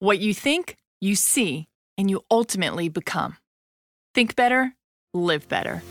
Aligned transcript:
What 0.00 0.20
you 0.20 0.32
think, 0.32 0.76
you 1.00 1.16
see, 1.16 1.66
and 1.98 2.08
you 2.08 2.20
ultimately 2.30 2.88
become. 2.88 3.36
Think 4.14 4.36
better, 4.36 4.74
live 5.12 5.48
better. 5.48 5.82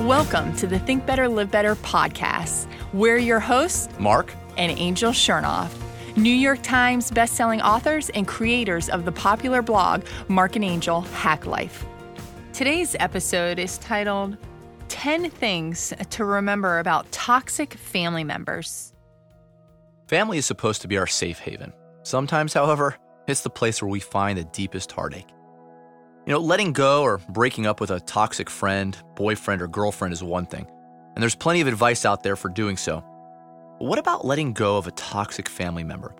Welcome 0.00 0.56
to 0.56 0.66
the 0.66 0.78
Think 0.78 1.04
Better, 1.04 1.28
Live 1.28 1.50
Better 1.50 1.74
podcast. 1.74 2.66
We're 2.94 3.18
your 3.18 3.40
hosts, 3.40 3.90
Marc 3.98 4.32
and 4.56 4.72
Angel 4.78 5.12
Chernoff, 5.12 5.70
New 6.16 6.32
York 6.32 6.62
Times 6.62 7.10
bestselling 7.10 7.62
authors 7.62 8.08
and 8.08 8.26
creators 8.26 8.88
of 8.88 9.04
the 9.04 9.12
popular 9.12 9.60
blog 9.60 10.04
Marc 10.28 10.56
and 10.56 10.64
Angel 10.64 11.02
Hack 11.02 11.44
Life. 11.44 11.84
Today's 12.54 12.96
episode 12.98 13.58
is 13.58 13.76
titled 13.76 14.38
10 14.88 15.30
Things 15.30 15.92
to 16.10 16.24
Remember 16.24 16.78
About 16.78 17.10
Toxic 17.12 17.74
Family 17.74 18.24
Members. 18.24 18.92
Family 20.08 20.38
is 20.38 20.46
supposed 20.46 20.82
to 20.82 20.88
be 20.88 20.96
our 20.96 21.06
safe 21.06 21.38
haven. 21.38 21.72
Sometimes, 22.02 22.54
however, 22.54 22.96
it's 23.26 23.42
the 23.42 23.50
place 23.50 23.82
where 23.82 23.90
we 23.90 24.00
find 24.00 24.38
the 24.38 24.44
deepest 24.44 24.90
heartache. 24.90 25.28
You 26.26 26.32
know, 26.32 26.40
letting 26.40 26.72
go 26.72 27.02
or 27.02 27.18
breaking 27.28 27.66
up 27.66 27.80
with 27.80 27.90
a 27.90 28.00
toxic 28.00 28.48
friend, 28.48 28.96
boyfriend, 29.14 29.60
or 29.60 29.68
girlfriend 29.68 30.12
is 30.14 30.22
one 30.22 30.46
thing, 30.46 30.66
and 31.14 31.22
there's 31.22 31.34
plenty 31.34 31.60
of 31.60 31.68
advice 31.68 32.04
out 32.04 32.22
there 32.22 32.36
for 32.36 32.48
doing 32.48 32.76
so. 32.76 33.04
But 33.78 33.84
what 33.84 33.98
about 33.98 34.24
letting 34.24 34.54
go 34.54 34.78
of 34.78 34.86
a 34.86 34.92
toxic 34.92 35.48
family 35.48 35.84
member? 35.84 36.14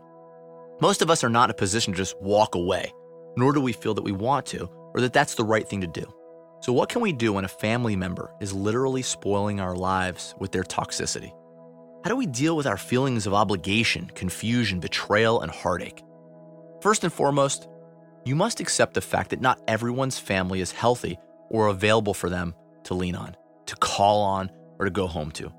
Most 0.80 1.02
of 1.02 1.10
us 1.10 1.24
are 1.24 1.30
not 1.30 1.44
in 1.44 1.50
a 1.50 1.54
position 1.54 1.94
to 1.94 1.96
just 1.96 2.20
walk 2.20 2.54
away, 2.54 2.92
nor 3.36 3.52
do 3.52 3.60
we 3.60 3.72
feel 3.72 3.94
that 3.94 4.04
we 4.04 4.12
want 4.12 4.46
to 4.46 4.68
or 4.94 5.00
that 5.00 5.12
that's 5.12 5.34
the 5.34 5.44
right 5.44 5.68
thing 5.68 5.80
to 5.80 5.86
do. 5.86 6.04
So, 6.60 6.72
what 6.72 6.88
can 6.88 7.00
we 7.00 7.12
do 7.12 7.32
when 7.32 7.44
a 7.44 7.48
family 7.48 7.94
member 7.94 8.34
is 8.40 8.52
literally 8.52 9.02
spoiling 9.02 9.60
our 9.60 9.76
lives 9.76 10.34
with 10.38 10.50
their 10.50 10.64
toxicity? 10.64 11.32
How 12.04 12.10
do 12.10 12.16
we 12.16 12.26
deal 12.26 12.56
with 12.56 12.66
our 12.66 12.76
feelings 12.76 13.26
of 13.26 13.34
obligation, 13.34 14.10
confusion, 14.14 14.80
betrayal, 14.80 15.40
and 15.40 15.50
heartache? 15.50 16.02
First 16.80 17.04
and 17.04 17.12
foremost, 17.12 17.68
you 18.24 18.34
must 18.34 18.60
accept 18.60 18.94
the 18.94 19.00
fact 19.00 19.30
that 19.30 19.40
not 19.40 19.60
everyone's 19.68 20.18
family 20.18 20.60
is 20.60 20.72
healthy 20.72 21.18
or 21.48 21.68
available 21.68 22.14
for 22.14 22.28
them 22.28 22.54
to 22.84 22.94
lean 22.94 23.14
on, 23.14 23.36
to 23.66 23.76
call 23.76 24.22
on, 24.22 24.50
or 24.78 24.84
to 24.84 24.90
go 24.90 25.06
home 25.06 25.30
to. 25.32 25.52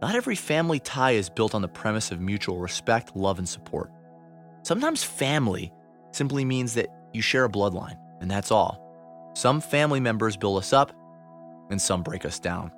Not 0.00 0.14
every 0.14 0.36
family 0.36 0.78
tie 0.78 1.12
is 1.12 1.28
built 1.28 1.54
on 1.54 1.62
the 1.62 1.68
premise 1.68 2.12
of 2.12 2.20
mutual 2.20 2.60
respect, 2.60 3.16
love, 3.16 3.38
and 3.38 3.48
support. 3.48 3.90
Sometimes 4.62 5.02
family 5.02 5.72
simply 6.12 6.44
means 6.44 6.74
that 6.74 6.88
you 7.12 7.22
share 7.22 7.44
a 7.44 7.48
bloodline, 7.48 7.98
and 8.20 8.30
that's 8.30 8.50
all. 8.50 8.87
Some 9.38 9.60
family 9.60 10.00
members 10.00 10.36
build 10.36 10.58
us 10.58 10.72
up, 10.72 10.90
and 11.70 11.80
some 11.80 12.02
break 12.02 12.24
us 12.24 12.40
down. 12.40 12.72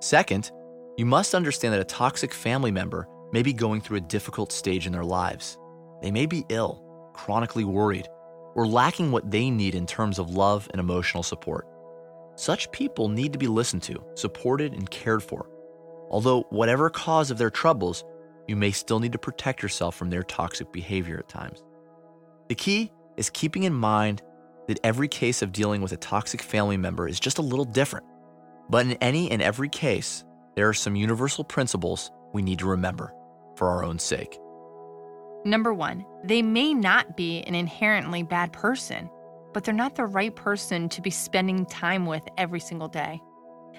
Second, 0.00 0.50
you 0.96 1.06
must 1.06 1.32
understand 1.32 1.72
that 1.72 1.80
a 1.80 1.84
toxic 1.84 2.34
family 2.34 2.72
member 2.72 3.06
may 3.32 3.40
be 3.40 3.52
going 3.52 3.80
through 3.80 3.98
a 3.98 4.08
difficult 4.08 4.50
stage 4.50 4.88
in 4.88 4.92
their 4.92 5.04
lives. 5.04 5.56
They 6.02 6.10
may 6.10 6.26
be 6.26 6.44
ill, 6.48 6.82
chronically 7.14 7.62
worried, 7.62 8.08
or 8.56 8.66
lacking 8.66 9.12
what 9.12 9.30
they 9.30 9.48
need 9.48 9.76
in 9.76 9.86
terms 9.86 10.18
of 10.18 10.30
love 10.30 10.66
and 10.72 10.80
emotional 10.80 11.22
support. 11.22 11.68
Such 12.34 12.72
people 12.72 13.08
need 13.08 13.32
to 13.32 13.38
be 13.38 13.46
listened 13.46 13.84
to, 13.84 14.04
supported, 14.16 14.72
and 14.72 14.90
cared 14.90 15.22
for. 15.22 15.48
Although, 16.10 16.46
whatever 16.50 16.90
cause 16.90 17.30
of 17.30 17.38
their 17.38 17.48
troubles, 17.48 18.02
you 18.48 18.56
may 18.56 18.72
still 18.72 18.98
need 18.98 19.12
to 19.12 19.18
protect 19.18 19.62
yourself 19.62 19.94
from 19.94 20.10
their 20.10 20.24
toxic 20.24 20.72
behavior 20.72 21.18
at 21.20 21.28
times. 21.28 21.62
The 22.48 22.56
key 22.56 22.90
is 23.16 23.30
keeping 23.30 23.62
in 23.62 23.72
mind 23.72 24.20
that 24.68 24.80
every 24.82 25.08
case 25.08 25.42
of 25.42 25.52
dealing 25.52 25.80
with 25.80 25.92
a 25.92 25.96
toxic 25.96 26.42
family 26.42 26.76
member 26.76 27.08
is 27.08 27.20
just 27.20 27.38
a 27.38 27.42
little 27.42 27.64
different. 27.64 28.06
But 28.68 28.86
in 28.86 28.92
any 28.94 29.30
and 29.30 29.40
every 29.40 29.68
case, 29.68 30.24
there 30.54 30.68
are 30.68 30.74
some 30.74 30.96
universal 30.96 31.44
principles 31.44 32.10
we 32.32 32.42
need 32.42 32.58
to 32.58 32.66
remember 32.66 33.12
for 33.56 33.68
our 33.68 33.84
own 33.84 33.98
sake. 33.98 34.38
Number 35.44 35.72
one, 35.72 36.04
they 36.24 36.42
may 36.42 36.74
not 36.74 37.16
be 37.16 37.42
an 37.42 37.54
inherently 37.54 38.22
bad 38.22 38.52
person, 38.52 39.08
but 39.52 39.62
they're 39.64 39.74
not 39.74 39.94
the 39.94 40.04
right 40.04 40.34
person 40.34 40.88
to 40.88 41.00
be 41.00 41.10
spending 41.10 41.64
time 41.66 42.04
with 42.04 42.26
every 42.36 42.60
single 42.60 42.88
day. 42.88 43.20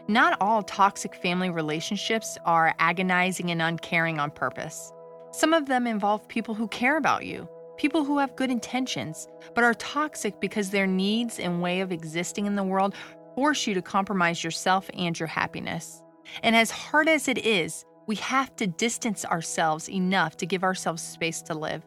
Not 0.08 0.38
all 0.40 0.64
toxic 0.64 1.14
family 1.16 1.50
relationships 1.50 2.38
are 2.46 2.74
agonizing 2.80 3.52
and 3.52 3.62
uncaring 3.62 4.20
on 4.20 4.32
purpose. 4.32 4.94
Some 5.32 5.54
of 5.54 5.66
them 5.66 5.86
involve 5.86 6.28
people 6.30 6.56
who 6.56 6.70
care 6.70 6.96
about 6.96 7.26
you, 7.26 7.50
people 7.78 8.04
who 8.04 8.18
have 8.18 8.36
good 8.36 8.52
intentions, 8.52 9.28
but 9.56 9.64
are 9.64 9.74
toxic 9.76 10.40
because 10.40 10.70
their 10.70 10.88
needs 10.88 11.40
and 11.40 11.62
way 11.62 11.82
of 11.82 11.92
existing 11.92 12.46
in 12.46 12.56
the 12.56 12.64
world 12.64 12.96
force 13.36 13.68
you 13.68 13.74
to 13.76 13.82
compromise 13.82 14.44
yourself 14.44 14.90
and 14.94 15.18
your 15.20 15.28
happiness. 15.28 16.02
And 16.44 16.56
as 16.56 16.72
hard 16.72 17.08
as 17.08 17.28
it 17.28 17.38
is, 17.38 17.86
we 18.08 18.16
have 18.16 18.56
to 18.56 18.68
distance 18.68 19.26
ourselves 19.26 19.90
enough 19.90 20.38
to 20.38 20.46
give 20.46 20.64
ourselves 20.64 21.04
space 21.04 21.42
to 21.44 21.54
live. 21.54 21.84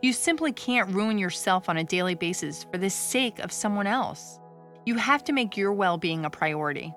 You 0.00 0.12
simply 0.12 0.52
can't 0.52 0.90
ruin 0.90 1.18
yourself 1.18 1.68
on 1.68 1.76
a 1.76 1.84
daily 1.84 2.14
basis 2.14 2.64
for 2.70 2.78
the 2.78 2.90
sake 2.90 3.38
of 3.38 3.52
someone 3.52 3.86
else. 3.86 4.38
You 4.84 4.96
have 4.96 5.24
to 5.24 5.32
make 5.32 5.56
your 5.56 5.72
well 5.72 5.98
being 5.98 6.24
a 6.24 6.30
priority. 6.30 6.94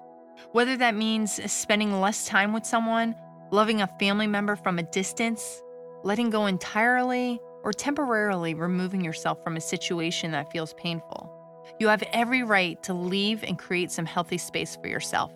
Whether 0.52 0.78
that 0.78 0.96
means 0.96 1.52
spending 1.52 2.02
less 2.02 2.28
time 2.28 2.54
with 2.54 2.66
someone, 2.66 3.16
loving 3.52 3.82
a 3.82 3.90
family 4.00 4.28
member 4.28 4.56
from 4.56 4.80
a 4.80 4.84
distance, 4.84 5.62
letting 6.04 6.30
go 6.30 6.46
entirely, 6.46 7.40
or 7.66 7.74
temporarily 7.74 8.54
removing 8.54 9.04
yourself 9.04 9.44
from 9.44 9.58
a 9.58 9.62
situation 9.62 10.32
that 10.32 10.52
feels 10.52 10.74
painful. 10.76 11.32
You 11.80 11.88
have 11.88 12.04
every 12.14 12.44
right 12.44 12.82
to 12.84 12.94
leave 12.94 13.44
and 13.44 13.58
create 13.58 13.92
some 13.92 14.06
healthy 14.06 14.38
space 14.38 14.78
for 14.78 14.88
yourself. 14.88 15.34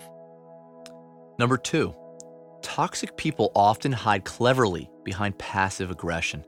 Number 1.40 1.58
two, 1.58 1.96
toxic 2.62 3.18
people 3.18 3.52
often 3.56 3.92
hide 3.92 4.26
cleverly 4.26 4.90
behind 5.04 5.40
passive 5.40 5.90
aggression. 5.90 6.46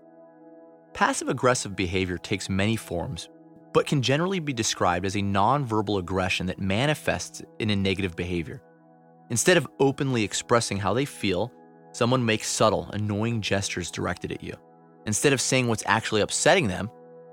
Passive 0.94 1.30
aggressive 1.30 1.76
behavior 1.76 2.20
takes 2.20 2.48
many 2.48 2.76
forms, 2.76 3.28
but 3.74 3.88
can 3.88 4.04
generally 4.04 4.40
be 4.40 4.54
described 4.54 5.06
as 5.06 5.16
a 5.16 5.22
nonverbal 5.22 5.98
aggression 5.98 6.46
that 6.46 6.60
manifests 6.60 7.42
in 7.58 7.72
a 7.72 7.76
negative 7.76 8.16
behavior. 8.16 8.62
Instead 9.32 9.58
of 9.58 9.68
openly 9.80 10.24
expressing 10.24 10.78
how 10.78 10.94
they 10.94 11.06
feel, 11.06 11.52
someone 11.92 12.24
makes 12.24 12.50
subtle, 12.50 12.90
annoying 12.94 13.42
gestures 13.42 13.90
directed 13.90 14.32
at 14.32 14.44
you. 14.44 14.54
Instead 15.06 15.34
of 15.34 15.42
saying 15.42 15.68
what's 15.68 15.84
actually 15.86 16.22
upsetting 16.22 16.68
them, 16.68 16.90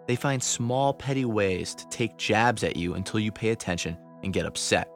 they 0.07 0.17
find 0.17 0.43
small, 0.43 0.95
petty 0.95 1.25
ways 1.25 1.75
to 1.75 1.89
take 1.89 2.17
jabs 2.17 2.65
at 2.65 2.77
you 2.77 2.95
until 2.95 3.21
you 3.21 3.31
pay 3.31 3.51
attention 3.51 3.97
and 4.23 4.33
get 4.33 4.47
upset. 4.47 4.91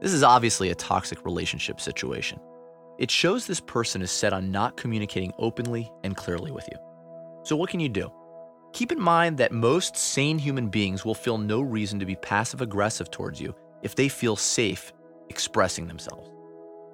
This 0.00 0.12
is 0.14 0.22
obviously 0.22 0.70
a 0.70 0.74
toxic 0.74 1.24
relationship 1.24 1.80
situation. 1.80 2.40
It 2.98 3.10
shows 3.10 3.46
this 3.46 3.60
person 3.60 4.00
is 4.02 4.10
set 4.10 4.32
on 4.32 4.50
not 4.50 4.76
communicating 4.76 5.32
openly 5.38 5.92
and 6.04 6.16
clearly 6.16 6.50
with 6.50 6.66
you. 6.72 6.78
So, 7.42 7.54
what 7.56 7.70
can 7.70 7.80
you 7.80 7.88
do? 7.88 8.10
Keep 8.72 8.92
in 8.92 9.00
mind 9.00 9.36
that 9.38 9.52
most 9.52 9.96
sane 9.96 10.38
human 10.38 10.68
beings 10.68 11.04
will 11.04 11.14
feel 11.14 11.36
no 11.36 11.60
reason 11.60 11.98
to 11.98 12.06
be 12.06 12.16
passive 12.16 12.60
aggressive 12.60 13.10
towards 13.10 13.40
you 13.40 13.54
if 13.82 13.94
they 13.94 14.08
feel 14.08 14.36
safe 14.36 14.92
expressing 15.28 15.86
themselves. 15.86 16.30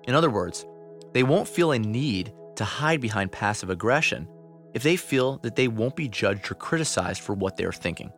In 0.05 0.15
other 0.15 0.31
words, 0.31 0.67
they 1.13 1.23
won't 1.23 1.49
feel 1.49 1.73
a 1.73 1.79
need 1.79 2.33
to 2.57 2.65
hide 2.65 3.01
behind 3.01 3.33
passive 3.33 3.71
aggression 3.71 4.29
if 4.77 4.83
they 4.83 4.97
feel 4.97 5.39
that 5.39 5.57
they 5.57 5.69
won't 5.69 5.97
be 5.97 6.07
judged 6.07 6.53
or 6.53 6.55
criticized 6.55 7.23
for 7.23 7.33
what 7.33 7.57
they're 7.57 7.73
thinking. 7.73 8.13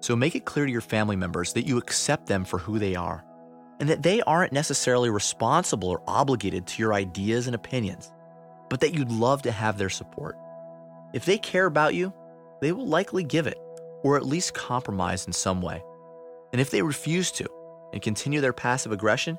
So 0.00 0.16
make 0.16 0.34
it 0.34 0.44
clear 0.44 0.66
to 0.66 0.72
your 0.72 0.80
family 0.80 1.14
members 1.14 1.52
that 1.52 1.68
you 1.68 1.78
accept 1.78 2.26
them 2.26 2.44
for 2.44 2.58
who 2.58 2.80
they 2.80 2.96
are 2.96 3.24
and 3.78 3.88
that 3.88 4.02
they 4.02 4.20
aren't 4.22 4.52
necessarily 4.52 5.08
responsible 5.08 5.88
or 5.88 6.02
obligated 6.08 6.66
to 6.66 6.82
your 6.82 6.92
ideas 6.92 7.46
and 7.46 7.54
opinions, 7.54 8.10
but 8.68 8.80
that 8.80 8.92
you'd 8.92 9.12
love 9.12 9.42
to 9.42 9.52
have 9.52 9.78
their 9.78 9.88
support. 9.88 10.36
If 11.12 11.26
they 11.26 11.38
care 11.38 11.66
about 11.66 11.94
you, 11.94 12.12
they 12.60 12.72
will 12.72 12.88
likely 12.88 13.22
give 13.22 13.46
it, 13.46 13.58
or 14.02 14.16
at 14.16 14.26
least 14.26 14.52
compromise 14.52 15.28
in 15.28 15.32
some 15.32 15.62
way. 15.62 15.80
And 16.50 16.60
if 16.60 16.70
they 16.72 16.82
refuse 16.82 17.30
to 17.32 17.46
and 17.92 18.02
continue 18.02 18.40
their 18.40 18.52
passive 18.52 18.90
aggression, 18.90 19.38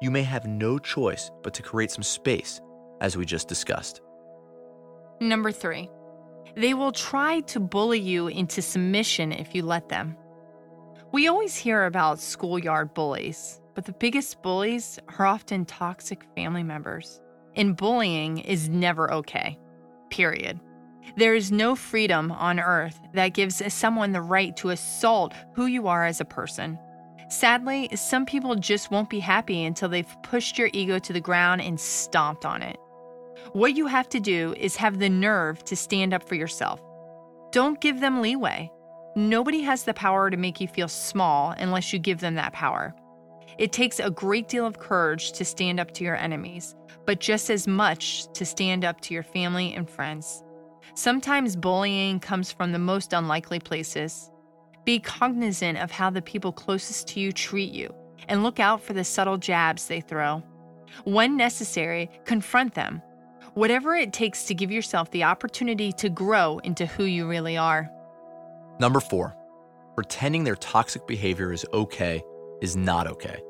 you 0.00 0.10
may 0.10 0.24
have 0.24 0.48
no 0.48 0.80
choice 0.80 1.30
but 1.44 1.54
to 1.54 1.62
create 1.62 1.92
some 1.92 2.02
space, 2.02 2.60
as 3.00 3.16
we 3.16 3.24
just 3.24 3.46
discussed. 3.46 4.00
Number 5.20 5.52
three, 5.52 5.88
they 6.54 6.74
will 6.74 6.92
try 6.92 7.40
to 7.40 7.60
bully 7.60 8.00
you 8.00 8.28
into 8.28 8.62
submission 8.62 9.32
if 9.32 9.54
you 9.54 9.62
let 9.62 9.88
them. 9.88 10.16
We 11.12 11.28
always 11.28 11.56
hear 11.56 11.84
about 11.84 12.20
schoolyard 12.20 12.94
bullies, 12.94 13.60
but 13.74 13.84
the 13.84 13.92
biggest 13.92 14.42
bullies 14.42 14.98
are 15.18 15.26
often 15.26 15.64
toxic 15.64 16.24
family 16.34 16.62
members. 16.62 17.20
And 17.54 17.76
bullying 17.76 18.38
is 18.38 18.68
never 18.68 19.12
okay, 19.12 19.58
period. 20.10 20.58
There 21.16 21.34
is 21.34 21.52
no 21.52 21.74
freedom 21.74 22.32
on 22.32 22.60
earth 22.60 22.98
that 23.12 23.34
gives 23.34 23.62
someone 23.72 24.12
the 24.12 24.22
right 24.22 24.56
to 24.58 24.70
assault 24.70 25.34
who 25.54 25.66
you 25.66 25.86
are 25.88 26.06
as 26.06 26.20
a 26.20 26.24
person. 26.24 26.78
Sadly, 27.28 27.88
some 27.94 28.24
people 28.24 28.54
just 28.54 28.90
won't 28.90 29.10
be 29.10 29.20
happy 29.20 29.64
until 29.64 29.88
they've 29.88 30.16
pushed 30.22 30.58
your 30.58 30.70
ego 30.72 30.98
to 30.98 31.12
the 31.12 31.20
ground 31.20 31.60
and 31.60 31.80
stomped 31.80 32.44
on 32.44 32.62
it. 32.62 32.78
What 33.52 33.76
you 33.76 33.86
have 33.86 34.08
to 34.10 34.20
do 34.20 34.54
is 34.56 34.76
have 34.76 34.98
the 34.98 35.08
nerve 35.08 35.64
to 35.64 35.76
stand 35.76 36.14
up 36.14 36.22
for 36.22 36.34
yourself. 36.34 36.80
Don't 37.50 37.80
give 37.80 38.00
them 38.00 38.22
leeway. 38.22 38.70
Nobody 39.14 39.60
has 39.60 39.82
the 39.82 39.92
power 39.92 40.30
to 40.30 40.36
make 40.36 40.60
you 40.60 40.68
feel 40.68 40.88
small 40.88 41.50
unless 41.58 41.92
you 41.92 41.98
give 41.98 42.20
them 42.20 42.36
that 42.36 42.54
power. 42.54 42.94
It 43.58 43.72
takes 43.72 44.00
a 44.00 44.10
great 44.10 44.48
deal 44.48 44.66
of 44.66 44.78
courage 44.78 45.32
to 45.32 45.44
stand 45.44 45.78
up 45.78 45.90
to 45.92 46.04
your 46.04 46.16
enemies, 46.16 46.74
but 47.04 47.20
just 47.20 47.50
as 47.50 47.68
much 47.68 48.32
to 48.32 48.46
stand 48.46 48.84
up 48.84 49.00
to 49.02 49.14
your 49.14 49.22
family 49.22 49.74
and 49.74 49.88
friends. 49.88 50.42
Sometimes 50.94 51.56
bullying 51.56 52.20
comes 52.20 52.50
from 52.50 52.72
the 52.72 52.78
most 52.78 53.12
unlikely 53.12 53.60
places. 53.60 54.30
Be 54.84 54.98
cognizant 54.98 55.78
of 55.78 55.90
how 55.90 56.10
the 56.10 56.22
people 56.22 56.52
closest 56.52 57.08
to 57.08 57.20
you 57.20 57.32
treat 57.32 57.72
you 57.72 57.94
and 58.28 58.42
look 58.42 58.60
out 58.60 58.82
for 58.82 58.94
the 58.94 59.04
subtle 59.04 59.36
jabs 59.36 59.86
they 59.86 60.00
throw. 60.00 60.42
When 61.04 61.36
necessary, 61.36 62.10
confront 62.24 62.74
them. 62.74 63.02
Whatever 63.54 63.94
it 63.94 64.14
takes 64.14 64.44
to 64.44 64.54
give 64.54 64.70
yourself 64.70 65.10
the 65.10 65.24
opportunity 65.24 65.92
to 65.92 66.08
grow 66.08 66.58
into 66.60 66.86
who 66.86 67.04
you 67.04 67.28
really 67.28 67.58
are. 67.58 67.90
Number 68.80 68.98
four, 68.98 69.36
pretending 69.94 70.42
their 70.42 70.56
toxic 70.56 71.06
behavior 71.06 71.52
is 71.52 71.66
okay 71.74 72.22
is 72.62 72.76
not 72.76 73.06
okay. 73.06 73.42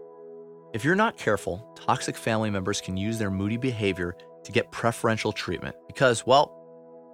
If 0.72 0.84
you're 0.84 0.96
not 0.96 1.16
careful, 1.16 1.64
toxic 1.76 2.16
family 2.16 2.50
members 2.50 2.81
can 2.81 2.96
use 2.96 3.16
their 3.16 3.31
moody 3.31 3.56
behavior 3.56 4.16
to 4.43 4.50
get 4.50 4.72
preferential 4.72 5.31
treatment 5.31 5.76
because, 5.87 6.26
well, 6.26 6.58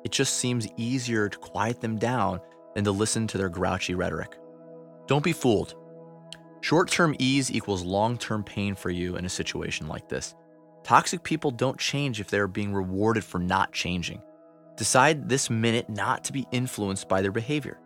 it 0.04 0.10
just 0.10 0.34
seems 0.38 0.66
easier 0.78 1.28
to 1.28 1.38
quiet 1.38 1.82
them 1.82 1.98
down 1.98 2.40
than 2.74 2.84
to 2.84 2.90
listen 2.90 3.26
to 3.26 3.36
their 3.36 3.50
grouchy 3.50 3.94
rhetoric. 3.94 4.38
Don't 5.06 5.24
be 5.24 5.34
fooled. 5.34 5.74
Short 6.62 6.88
term 6.88 7.14
ease 7.18 7.50
equals 7.50 7.84
long 7.84 8.16
term 8.16 8.44
pain 8.44 8.74
for 8.74 8.88
you 8.88 9.16
in 9.16 9.26
a 9.26 9.28
situation 9.28 9.88
like 9.88 10.08
this. 10.08 10.34
Toxic 10.88 11.22
people 11.22 11.50
don't 11.50 11.78
change 11.78 12.18
if 12.18 12.28
they're 12.28 12.48
being 12.48 12.72
rewarded 12.72 13.22
for 13.22 13.38
not 13.38 13.74
changing. 13.74 14.22
Decide 14.78 15.28
this 15.28 15.50
minute 15.50 15.90
not 15.90 16.24
to 16.24 16.32
be 16.32 16.46
influenced 16.50 17.10
by 17.10 17.20
their 17.20 17.30
behavior. 17.30 17.78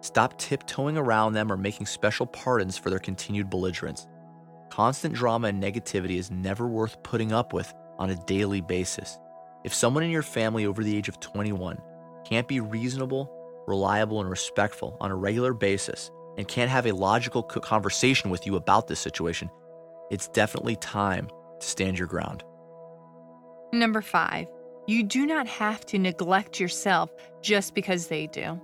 Stop 0.00 0.38
tiptoeing 0.38 0.96
around 0.96 1.34
them 1.34 1.52
or 1.52 1.58
making 1.58 1.84
special 1.84 2.24
pardons 2.24 2.78
for 2.78 2.88
their 2.88 2.98
continued 2.98 3.50
belligerence. 3.50 4.06
Constant 4.70 5.14
drama 5.14 5.48
and 5.48 5.62
negativity 5.62 6.16
is 6.16 6.30
never 6.30 6.66
worth 6.66 7.02
putting 7.02 7.30
up 7.30 7.52
with 7.52 7.74
on 7.98 8.08
a 8.08 8.24
daily 8.24 8.62
basis. 8.62 9.18
If 9.62 9.74
someone 9.74 10.04
in 10.04 10.10
your 10.10 10.22
family 10.22 10.64
over 10.64 10.82
the 10.82 10.96
age 10.96 11.10
of 11.10 11.20
21 11.20 11.76
can't 12.24 12.48
be 12.48 12.60
reasonable, 12.60 13.30
reliable, 13.66 14.22
and 14.22 14.30
respectful 14.30 14.96
on 14.98 15.10
a 15.10 15.14
regular 15.14 15.52
basis 15.52 16.10
and 16.38 16.48
can't 16.48 16.70
have 16.70 16.86
a 16.86 16.94
logical 16.94 17.42
conversation 17.42 18.30
with 18.30 18.46
you 18.46 18.56
about 18.56 18.88
this 18.88 18.98
situation, 18.98 19.50
it's 20.10 20.28
definitely 20.28 20.76
time 20.76 21.28
to 21.60 21.66
stand 21.66 21.98
your 21.98 22.08
ground. 22.08 22.44
Number 23.72 24.00
five, 24.00 24.46
you 24.86 25.02
do 25.02 25.26
not 25.26 25.46
have 25.48 25.84
to 25.86 25.98
neglect 25.98 26.60
yourself 26.60 27.10
just 27.42 27.74
because 27.74 28.06
they 28.06 28.26
do. 28.28 28.60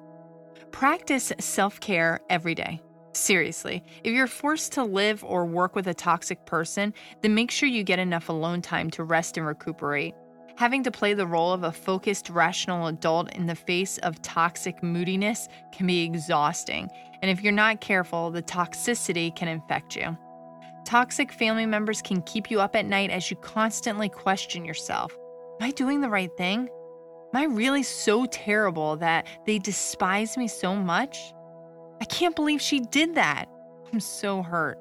Practice 0.70 1.32
self 1.38 1.80
care 1.80 2.20
every 2.30 2.54
day. 2.54 2.80
Seriously, 3.14 3.84
if 4.04 4.12
you're 4.12 4.26
forced 4.26 4.72
to 4.72 4.84
live 4.84 5.22
or 5.22 5.44
work 5.44 5.76
with 5.76 5.86
a 5.86 5.94
toxic 5.94 6.46
person, 6.46 6.94
then 7.20 7.34
make 7.34 7.50
sure 7.50 7.68
you 7.68 7.82
get 7.82 7.98
enough 7.98 8.28
alone 8.28 8.62
time 8.62 8.90
to 8.92 9.04
rest 9.04 9.36
and 9.36 9.46
recuperate. 9.46 10.14
Having 10.56 10.84
to 10.84 10.90
play 10.90 11.12
the 11.12 11.26
role 11.26 11.52
of 11.52 11.64
a 11.64 11.72
focused, 11.72 12.30
rational 12.30 12.86
adult 12.86 13.34
in 13.34 13.46
the 13.46 13.54
face 13.54 13.98
of 13.98 14.22
toxic 14.22 14.82
moodiness 14.82 15.48
can 15.72 15.86
be 15.86 16.04
exhausting, 16.04 16.88
and 17.20 17.30
if 17.30 17.42
you're 17.42 17.52
not 17.52 17.80
careful, 17.80 18.30
the 18.30 18.42
toxicity 18.42 19.34
can 19.34 19.48
infect 19.48 19.96
you. 19.96 20.16
Toxic 20.84 21.32
family 21.32 21.66
members 21.66 22.02
can 22.02 22.22
keep 22.22 22.50
you 22.50 22.60
up 22.60 22.74
at 22.74 22.86
night 22.86 23.10
as 23.10 23.30
you 23.30 23.36
constantly 23.36 24.08
question 24.08 24.64
yourself 24.64 25.16
Am 25.60 25.68
I 25.68 25.70
doing 25.70 26.00
the 26.00 26.08
right 26.08 26.34
thing? 26.36 26.68
Am 27.34 27.40
I 27.40 27.44
really 27.44 27.82
so 27.82 28.26
terrible 28.26 28.96
that 28.96 29.26
they 29.46 29.58
despise 29.58 30.36
me 30.36 30.48
so 30.48 30.74
much? 30.74 31.16
I 32.00 32.04
can't 32.04 32.36
believe 32.36 32.60
she 32.60 32.80
did 32.80 33.14
that. 33.14 33.48
I'm 33.92 34.00
so 34.00 34.42
hurt. 34.42 34.78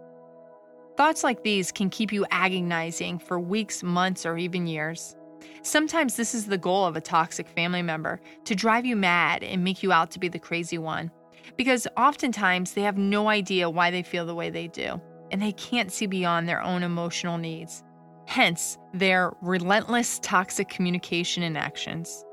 Thoughts 0.97 1.23
like 1.23 1.43
these 1.43 1.71
can 1.71 1.89
keep 1.89 2.11
you 2.11 2.25
agonizing 2.31 3.19
for 3.19 3.39
weeks, 3.39 3.83
months, 3.83 4.25
or 4.25 4.37
even 4.37 4.67
years. 4.67 5.15
Sometimes 5.61 6.15
this 6.15 6.35
is 6.35 6.45
the 6.45 6.57
goal 6.57 6.85
of 6.85 6.95
a 6.95 7.01
toxic 7.01 7.47
family 7.47 7.81
member 7.81 8.19
to 8.45 8.55
drive 8.55 8.85
you 8.85 8.95
mad 8.95 9.43
and 9.43 9.63
make 9.63 9.83
you 9.83 9.91
out 9.91 10.11
to 10.11 10.19
be 10.19 10.27
the 10.27 10.39
crazy 10.39 10.77
one. 10.77 11.11
Because 11.57 11.87
oftentimes 11.97 12.73
they 12.73 12.81
have 12.81 12.97
no 12.97 13.29
idea 13.29 13.69
why 13.69 13.91
they 13.91 14.03
feel 14.03 14.25
the 14.25 14.35
way 14.35 14.49
they 14.49 14.67
do, 14.67 15.01
and 15.31 15.41
they 15.41 15.53
can't 15.53 15.91
see 15.91 16.05
beyond 16.05 16.47
their 16.47 16.61
own 16.61 16.83
emotional 16.83 17.37
needs. 17.37 17.83
Hence, 18.27 18.77
their 18.93 19.31
relentless 19.41 20.19
toxic 20.19 20.69
communication 20.69 21.43
and 21.43 21.57
actions. 21.57 22.23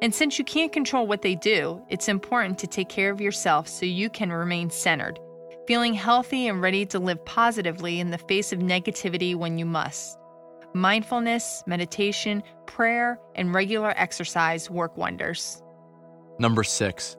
And 0.00 0.14
since 0.14 0.38
you 0.38 0.44
can't 0.44 0.72
control 0.72 1.06
what 1.06 1.22
they 1.22 1.34
do, 1.34 1.82
it's 1.88 2.08
important 2.08 2.58
to 2.58 2.66
take 2.66 2.88
care 2.88 3.10
of 3.10 3.20
yourself 3.20 3.68
so 3.68 3.86
you 3.86 4.10
can 4.10 4.32
remain 4.32 4.70
centered, 4.70 5.18
feeling 5.66 5.94
healthy 5.94 6.48
and 6.48 6.60
ready 6.60 6.84
to 6.86 6.98
live 6.98 7.24
positively 7.24 8.00
in 8.00 8.10
the 8.10 8.18
face 8.18 8.52
of 8.52 8.58
negativity 8.58 9.34
when 9.34 9.58
you 9.58 9.64
must. 9.64 10.18
Mindfulness, 10.74 11.62
meditation, 11.66 12.42
prayer, 12.66 13.18
and 13.34 13.54
regular 13.54 13.92
exercise 13.96 14.70
work 14.70 14.96
wonders. 14.96 15.62
Number 16.38 16.64
six, 16.64 17.16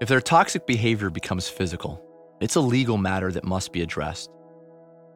if 0.00 0.08
their 0.08 0.20
toxic 0.20 0.66
behavior 0.66 1.10
becomes 1.10 1.48
physical, 1.48 2.02
it's 2.40 2.56
a 2.56 2.60
legal 2.60 2.96
matter 2.96 3.30
that 3.32 3.44
must 3.44 3.72
be 3.72 3.82
addressed. 3.82 4.30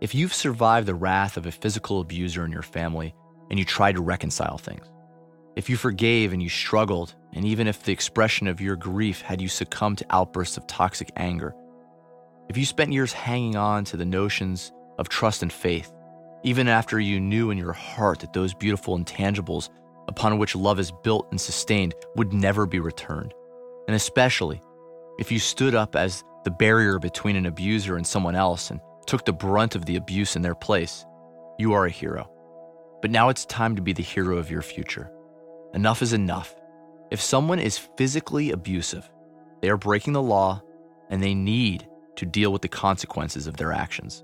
If 0.01 0.15
you've 0.15 0.33
survived 0.33 0.87
the 0.87 0.95
wrath 0.95 1.37
of 1.37 1.45
a 1.45 1.53
physical 1.53 2.01
abuser 2.01 2.43
in 2.47 2.53
your 2.53 2.63
family 2.63 3.15
and 3.51 3.59
you 3.59 3.67
tried 3.67 3.97
to 3.97 4.03
reconcile 4.03 4.57
things, 4.57 4.87
if 5.57 5.69
you 5.69 5.77
forgave 5.77 6.33
and 6.33 6.43
you 6.43 6.49
struggled, 6.49 7.15
and 7.35 7.45
even 7.45 7.67
if 7.67 7.83
the 7.83 7.93
expression 7.93 8.49
of 8.49 8.63
your 8.63 8.77
grief 8.77 9.21
had 9.21 9.43
you 9.43 9.49
succumb 9.49 9.97
to 9.97 10.07
outbursts 10.09 10.57
of 10.57 10.67
toxic 10.67 11.11
anger, 11.17 11.55
if 12.49 12.57
you 12.57 12.65
spent 12.65 12.95
years 12.95 13.13
hanging 13.13 13.57
on 13.57 13.85
to 13.85 13.99
the 13.99 14.07
notions 14.07 14.73
of 14.99 15.11
trust 15.11 15.43
and 15.43 15.53
faith, 15.53 15.93
even 16.45 16.67
after 16.67 16.99
you 16.99 17.21
knew 17.21 17.51
in 17.51 17.59
your 17.59 17.75
heart 17.75 18.21
that 18.21 18.33
those 18.33 18.55
beautiful 18.55 18.99
intangibles 18.99 19.69
upon 20.09 20.39
which 20.39 20.57
love 20.57 20.81
is 20.81 20.91
built 21.05 21.29
and 21.31 21.39
sustained 21.39 21.95
would 22.17 22.33
never 22.33 22.65
be 22.65 22.81
returned. 22.81 23.35
And 23.87 23.95
especially 23.95 24.63
if 25.19 25.31
you 25.31 25.39
stood 25.39 25.75
up 25.75 25.95
as 25.95 26.25
the 26.45 26.51
barrier 26.51 26.99
between 26.99 27.37
an 27.37 27.45
abuser 27.45 27.97
and 27.97 28.07
someone 28.07 28.35
else 28.35 28.71
and 28.71 28.81
took 29.11 29.25
the 29.25 29.33
brunt 29.33 29.75
of 29.75 29.87
the 29.87 29.97
abuse 29.97 30.37
in 30.37 30.43
their 30.43 30.55
place, 30.55 31.05
you 31.59 31.73
are 31.73 31.85
a 31.85 31.91
hero. 31.91 32.31
But 33.03 33.11
now 33.11 33.29
it's 33.29 33.45
time 33.47 33.75
to 33.75 33.83
be 33.83 33.93
the 33.93 34.05
hero 34.05 34.39
of 34.39 34.53
your 34.53 34.63
future. 34.63 35.11
Enough 35.75 36.01
is 36.01 36.13
enough. 36.13 36.55
If 37.11 37.21
someone 37.21 37.59
is 37.59 37.89
physically 37.97 38.53
abusive, 38.53 39.11
they 39.63 39.69
are 39.69 39.77
breaking 39.77 40.13
the 40.13 40.23
law 40.23 40.63
and 41.09 41.21
they 41.21 41.35
need 41.35 41.89
to 42.15 42.25
deal 42.25 42.53
with 42.53 42.63
the 42.63 42.69
consequences 42.69 43.49
of 43.49 43.57
their 43.57 43.73
actions. 43.73 44.23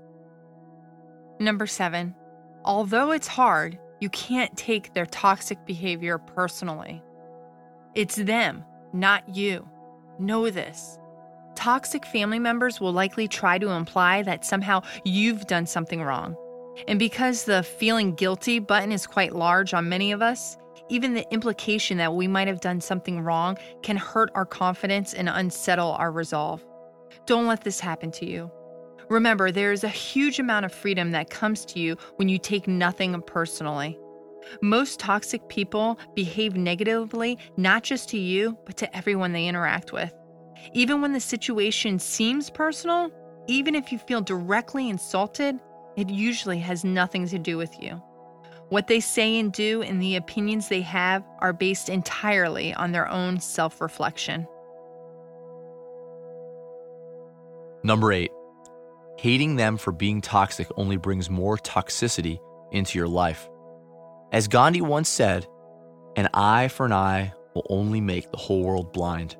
Number 1.37 1.67
seven, 1.67 2.15
although 2.63 3.11
it's 3.11 3.27
hard, 3.27 3.77
you 3.99 4.07
can't 4.11 4.55
take 4.55 4.93
their 4.93 5.05
toxic 5.07 5.65
behavior 5.65 6.17
personally. 6.17 7.03
It's 7.93 8.15
them, 8.15 8.63
not 8.93 9.35
you. 9.35 9.67
Know 10.17 10.49
this. 10.49 10.97
Toxic 11.57 12.05
family 12.05 12.37
members 12.37 12.79
will 12.79 12.93
likely 12.93 13.27
try 13.27 13.57
to 13.57 13.71
imply 13.71 14.21
that 14.21 14.45
somehow 14.45 14.83
you've 15.03 15.47
done 15.47 15.65
something 15.65 16.03
wrong. 16.03 16.37
And 16.87 16.99
because 16.99 17.45
the 17.45 17.63
feeling 17.63 18.13
guilty 18.13 18.59
button 18.59 18.91
is 18.91 19.07
quite 19.07 19.35
large 19.35 19.73
on 19.73 19.89
many 19.89 20.11
of 20.11 20.21
us, 20.21 20.55
even 20.89 21.15
the 21.15 21.25
implication 21.33 21.97
that 21.97 22.13
we 22.13 22.27
might 22.27 22.47
have 22.47 22.61
done 22.61 22.79
something 22.79 23.21
wrong 23.21 23.57
can 23.81 23.97
hurt 23.97 24.29
our 24.35 24.45
confidence 24.45 25.15
and 25.15 25.27
unsettle 25.27 25.93
our 25.93 26.11
resolve. 26.11 26.63
Don't 27.25 27.47
let 27.47 27.63
this 27.63 27.79
happen 27.79 28.11
to 28.11 28.29
you. 28.29 28.51
Remember, 29.09 29.51
there 29.51 29.71
is 29.71 29.83
a 29.83 29.89
huge 29.89 30.37
amount 30.37 30.65
of 30.65 30.71
freedom 30.71 31.09
that 31.11 31.31
comes 31.31 31.65
to 31.65 31.79
you 31.79 31.97
when 32.17 32.29
you 32.29 32.37
take 32.37 32.67
nothing 32.67 33.19
personally. 33.23 33.97
Most 34.61 34.99
toxic 34.99 35.49
people 35.49 35.97
behave 36.13 36.55
negatively 36.55 37.39
not 37.57 37.81
just 37.81 38.09
to 38.09 38.19
you, 38.19 38.55
but 38.67 38.77
to 38.77 38.95
everyone 38.95 39.31
they 39.31 39.47
interact 39.47 39.91
with. 39.91 40.13
Even 40.73 41.01
when 41.01 41.13
the 41.13 41.19
situation 41.19 41.99
seems 41.99 42.49
personal, 42.49 43.11
even 43.47 43.75
if 43.75 43.91
you 43.91 43.99
feel 43.99 44.21
directly 44.21 44.89
insulted, 44.89 45.59
it 45.95 46.09
usually 46.09 46.59
has 46.59 46.83
nothing 46.83 47.27
to 47.27 47.39
do 47.39 47.57
with 47.57 47.81
you. 47.81 48.01
What 48.69 48.87
they 48.87 48.99
say 48.99 49.39
and 49.39 49.51
do 49.51 49.81
and 49.81 50.01
the 50.01 50.17
opinions 50.17 50.67
they 50.67 50.81
have 50.81 51.23
are 51.39 51.53
based 51.53 51.89
entirely 51.89 52.73
on 52.73 52.91
their 52.91 53.07
own 53.07 53.39
self 53.39 53.79
reflection. 53.79 54.45
Number 57.83 58.11
eight, 58.11 58.31
Hating 59.17 59.55
them 59.55 59.77
for 59.77 59.91
being 59.91 60.21
toxic 60.21 60.67
only 60.77 60.95
brings 60.95 61.27
more 61.27 61.57
toxicity 61.57 62.39
into 62.71 62.99
your 62.99 63.07
life. 63.07 63.49
As 64.31 64.47
Gandhi 64.47 64.81
once 64.81 65.09
said, 65.09 65.47
an 66.15 66.29
eye 66.35 66.67
for 66.67 66.85
an 66.85 66.93
eye 66.93 67.33
will 67.55 67.65
only 67.69 67.99
make 67.99 68.29
the 68.29 68.37
whole 68.37 68.63
world 68.63 68.93
blind. 68.93 69.35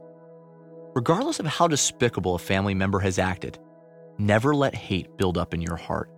Regardless 0.97 1.39
of 1.39 1.45
how 1.45 1.67
despicable 1.67 2.33
a 2.33 2.39
family 2.39 2.73
member 2.73 2.97
has 2.97 3.19
acted, 3.19 3.59
never 4.17 4.55
let 4.55 4.73
hate 4.73 5.15
build 5.15 5.37
up 5.37 5.53
in 5.53 5.61
your 5.61 5.75
heart. 5.75 6.09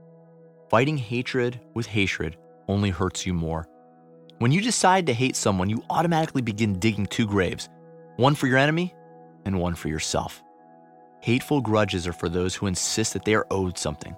Fighting 0.69 0.97
hatred 0.97 1.59
with 1.73 1.85
hatred 1.85 2.37
only 2.69 2.89
hurts 2.89 3.25
you 3.25 3.33
more. 3.33 3.67
When 4.37 4.53
you 4.53 4.61
decide 4.61 5.05
to 5.07 5.13
hate 5.13 5.35
someone, 5.35 5.69
you 5.69 5.83
automatically 5.89 6.41
begin 6.41 6.79
digging 6.79 7.07
two 7.07 7.27
graves 7.27 7.67
one 8.15 8.35
for 8.35 8.47
your 8.47 8.57
enemy 8.57 8.95
and 9.43 9.59
one 9.59 9.75
for 9.75 9.89
yourself. 9.89 10.41
Hateful 11.19 11.59
grudges 11.59 12.07
are 12.07 12.13
for 12.13 12.29
those 12.29 12.55
who 12.55 12.67
insist 12.67 13.11
that 13.11 13.25
they 13.25 13.35
are 13.35 13.47
owed 13.51 13.77
something. 13.77 14.15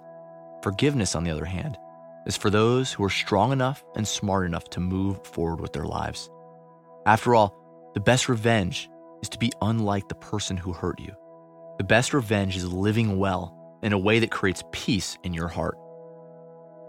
Forgiveness, 0.62 1.16
on 1.16 1.24
the 1.24 1.32
other 1.32 1.44
hand, 1.44 1.76
is 2.24 2.36
for 2.36 2.50
those 2.50 2.92
who 2.92 3.02
are 3.02 3.10
strong 3.10 3.50
enough 3.50 3.82
and 3.96 4.06
smart 4.06 4.46
enough 4.46 4.70
to 4.70 4.78
move 4.78 5.26
forward 5.26 5.60
with 5.60 5.72
their 5.72 5.86
lives. 5.86 6.30
After 7.04 7.34
all, 7.34 7.52
the 7.94 8.00
best 8.00 8.28
revenge 8.28 8.88
is 9.22 9.28
to 9.30 9.38
be 9.38 9.52
unlike 9.62 10.08
the 10.08 10.14
person 10.14 10.56
who 10.56 10.72
hurt 10.72 11.00
you. 11.00 11.12
The 11.78 11.84
best 11.84 12.12
revenge 12.12 12.56
is 12.56 12.72
living 12.72 13.18
well 13.18 13.56
in 13.82 13.92
a 13.92 13.98
way 13.98 14.18
that 14.18 14.30
creates 14.30 14.62
peace 14.72 15.16
in 15.24 15.32
your 15.32 15.48
heart. 15.48 15.76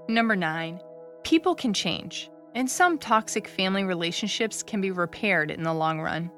Number 0.10 0.36
nine, 0.36 0.82
people 1.24 1.56
can 1.56 1.74
change, 1.74 2.30
and 2.56 2.70
some 2.70 2.98
toxic 2.98 3.48
family 3.48 3.84
relationships 3.84 4.62
can 4.62 4.82
be 4.82 4.92
repaired 4.92 5.50
in 5.50 5.64
the 5.64 5.74
long 5.74 6.02
run. 6.02 6.30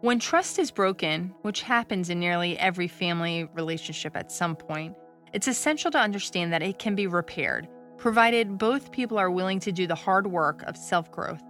When 0.00 0.18
trust 0.18 0.58
is 0.58 0.70
broken, 0.70 1.34
which 1.42 1.62
happens 1.62 2.10
in 2.10 2.18
nearly 2.18 2.58
every 2.58 2.88
family 2.88 3.48
relationship 3.54 4.16
at 4.16 4.32
some 4.32 4.56
point, 4.56 4.96
it's 5.32 5.48
essential 5.48 5.90
to 5.92 5.98
understand 5.98 6.52
that 6.52 6.62
it 6.62 6.78
can 6.78 6.94
be 6.94 7.06
repaired, 7.06 7.68
provided 7.98 8.58
both 8.58 8.92
people 8.92 9.18
are 9.18 9.30
willing 9.30 9.60
to 9.60 9.72
do 9.72 9.86
the 9.86 9.94
hard 9.94 10.26
work 10.26 10.62
of 10.64 10.76
self 10.76 11.10
growth. 11.10 11.42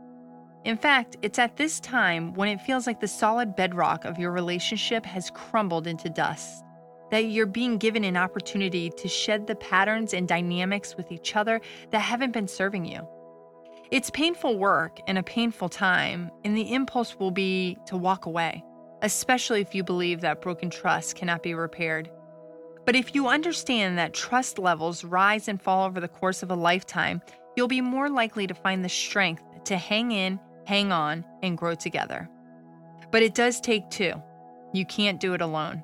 In 0.64 0.76
fact, 0.76 1.16
it's 1.23 1.40
at 1.40 1.57
this 1.57 1.81
time 1.81 2.35
when 2.35 2.49
it 2.49 2.61
feels 2.61 2.87
like 2.87 3.00
the 3.00 3.09
solid 3.09 3.57
bedrock 3.57 4.04
of 4.04 4.19
your 4.19 4.31
relationship 4.31 5.04
has 5.04 5.31
crumbled 5.31 5.87
into 5.87 6.09
dust 6.09 6.62
that 7.11 7.26
you're 7.26 7.45
being 7.45 7.76
given 7.76 8.04
an 8.04 8.16
opportunity 8.16 8.88
to 8.88 9.07
shed 9.07 9.47
the 9.47 9.54
patterns 9.57 10.14
and 10.14 10.26
dynamics 10.26 10.97
with 10.97 11.12
each 11.12 11.37
other 11.37 11.61
that 11.90 11.99
haven't 11.99 12.33
been 12.33 12.49
serving 12.49 12.87
you. 12.87 13.07
It's 13.90 14.09
painful 14.09 14.57
work 14.57 14.99
and 15.07 15.19
a 15.19 15.23
painful 15.23 15.69
time, 15.69 16.31
and 16.42 16.57
the 16.57 16.73
impulse 16.73 17.19
will 17.19 17.31
be 17.31 17.76
to 17.87 17.99
walk 17.99 18.25
away, 18.25 18.64
especially 19.02 19.61
if 19.61 19.75
you 19.75 19.85
believe 19.85 20.23
that 20.23 20.40
broken 20.40 20.71
trust 20.71 21.14
cannot 21.14 21.42
be 21.42 21.52
repaired. 21.52 22.11
But 22.87 22.97
if 22.97 23.14
you 23.14 23.28
understand 23.28 23.99
that 23.99 24.14
trust 24.14 24.59
levels 24.59 25.04
rise 25.04 25.49
and 25.49 25.61
fall 25.61 25.85
over 25.85 26.00
the 26.00 26.09
course 26.09 26.42
of 26.42 26.50
a 26.50 26.57
lifetime, 26.57 27.21
you'll 27.57 27.69
be 27.69 27.83
more 27.83 28.09
likely 28.09 28.47
to 28.47 28.54
find 28.54 28.83
the 28.83 28.88
strength 28.88 29.42
to 29.66 29.76
hang 29.76 30.12
in, 30.12 30.40
hang 30.64 30.92
on, 30.92 31.25
and 31.42 31.59
grow 31.59 31.75
together. 31.75 32.28
But 33.11 33.23
it 33.23 33.35
does 33.35 33.61
take 33.61 33.90
two. 33.90 34.14
You 34.73 34.87
can't 34.87 35.21
do 35.21 35.35
it 35.35 35.40
alone. 35.40 35.83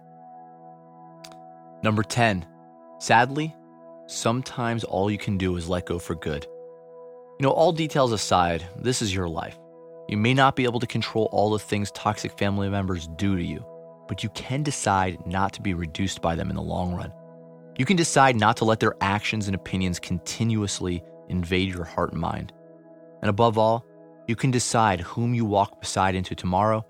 Number 1.82 2.02
10. 2.02 2.46
Sadly, 2.98 3.54
sometimes 4.06 4.84
all 4.84 5.10
you 5.10 5.18
can 5.18 5.38
do 5.38 5.56
is 5.56 5.68
let 5.68 5.86
go 5.86 5.98
for 5.98 6.14
good. 6.14 6.46
You 7.38 7.44
know, 7.44 7.50
all 7.50 7.72
details 7.72 8.12
aside, 8.12 8.66
this 8.76 9.00
is 9.02 9.14
your 9.14 9.28
life. 9.28 9.58
You 10.08 10.16
may 10.16 10.34
not 10.34 10.56
be 10.56 10.64
able 10.64 10.80
to 10.80 10.86
control 10.86 11.28
all 11.30 11.50
the 11.50 11.58
things 11.58 11.90
toxic 11.92 12.36
family 12.38 12.68
members 12.68 13.08
do 13.16 13.36
to 13.36 13.44
you, 13.44 13.64
but 14.08 14.22
you 14.22 14.30
can 14.30 14.62
decide 14.62 15.24
not 15.26 15.52
to 15.52 15.62
be 15.62 15.74
reduced 15.74 16.22
by 16.22 16.34
them 16.34 16.50
in 16.50 16.56
the 16.56 16.62
long 16.62 16.94
run. 16.94 17.12
You 17.76 17.84
can 17.84 17.96
decide 17.96 18.34
not 18.34 18.56
to 18.56 18.64
let 18.64 18.80
their 18.80 18.96
actions 19.00 19.46
and 19.46 19.54
opinions 19.54 20.00
continuously 20.00 21.04
invade 21.28 21.68
your 21.68 21.84
heart 21.84 22.12
and 22.12 22.20
mind. 22.20 22.52
And 23.22 23.28
above 23.28 23.58
all, 23.58 23.84
you 24.28 24.36
can 24.36 24.50
decide 24.50 25.00
whom 25.00 25.34
you 25.34 25.44
walk 25.44 25.80
beside 25.80 26.14
into 26.14 26.34
tomorrow 26.34 26.84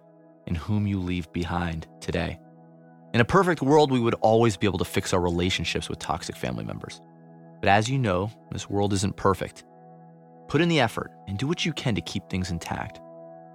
and 0.49 0.57
whom 0.57 0.87
you 0.87 0.99
leave 0.99 1.33
behind 1.33 1.87
today. 2.01 2.39
In 3.15 3.21
a 3.21 3.25
perfect 3.25 3.63
world, 3.63 3.93
we 3.93 4.01
would 4.01 4.15
always 4.15 4.57
be 4.57 4.67
able 4.67 4.81
to 4.81 4.85
fix 4.85 5.15
our 5.15 5.21
relationships 5.21 5.89
with 5.89 6.01
toxic 6.01 6.37
family 6.37 6.65
members. 6.65 7.01
But 7.61 7.69
as 7.69 7.89
you 7.89 7.97
know, 7.97 8.31
this 8.51 8.69
world 8.69 8.93
isn't 8.93 9.17
perfect. 9.17 9.65
Put 10.49 10.61
in 10.61 10.69
the 10.69 10.81
effort 10.81 11.13
and 11.29 11.39
do 11.39 11.47
what 11.47 11.65
you 11.65 11.73
can 11.73 11.95
to 11.95 12.01
keep 12.01 12.29
things 12.29 12.51
intact. 12.51 13.01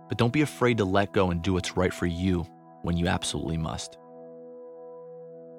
But 0.08 0.18
don't 0.18 0.34
be 0.34 0.42
afraid 0.42 0.78
to 0.78 0.86
let 0.86 1.14
go 1.14 1.30
and 1.30 1.42
do 1.42 1.54
what's 1.54 1.76
right 1.76 1.94
for 1.94 2.06
you 2.06 2.46
when 2.84 2.96
you 2.96 3.08
absolutely 3.08 3.58
must. 3.58 3.98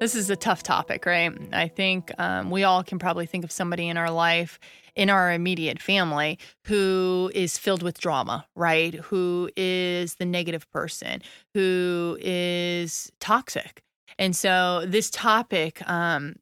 This 0.05 0.15
is 0.15 0.29
a 0.29 0.37
tough 0.37 0.63
topic, 0.63 1.07
right? 1.07 1.33
I 1.55 1.67
think 1.67 2.13
um, 2.19 2.51
we 2.51 2.63
all 2.63 2.85
can 2.85 2.99
probably 2.99 3.25
think 3.25 3.43
of 3.43 3.51
somebody 3.51 3.89
in 3.89 3.97
our 3.97 4.11
life, 4.11 4.61
in 4.95 5.09
our 5.09 5.33
immediate 5.33 5.81
family, 5.81 6.39
who 6.65 7.31
is 7.35 7.57
filled 7.57 7.83
with 7.83 7.99
drama, 7.99 8.47
right? 8.55 8.97
Who 8.97 9.49
is 9.57 10.17
the 10.17 10.27
negative 10.27 10.71
person, 10.71 11.23
who 11.55 12.19
is 12.21 13.13
toxic. 13.19 13.83
And 14.19 14.37
so 14.37 14.85
this 14.87 15.09
topic 15.09 15.81
um, 15.89 16.37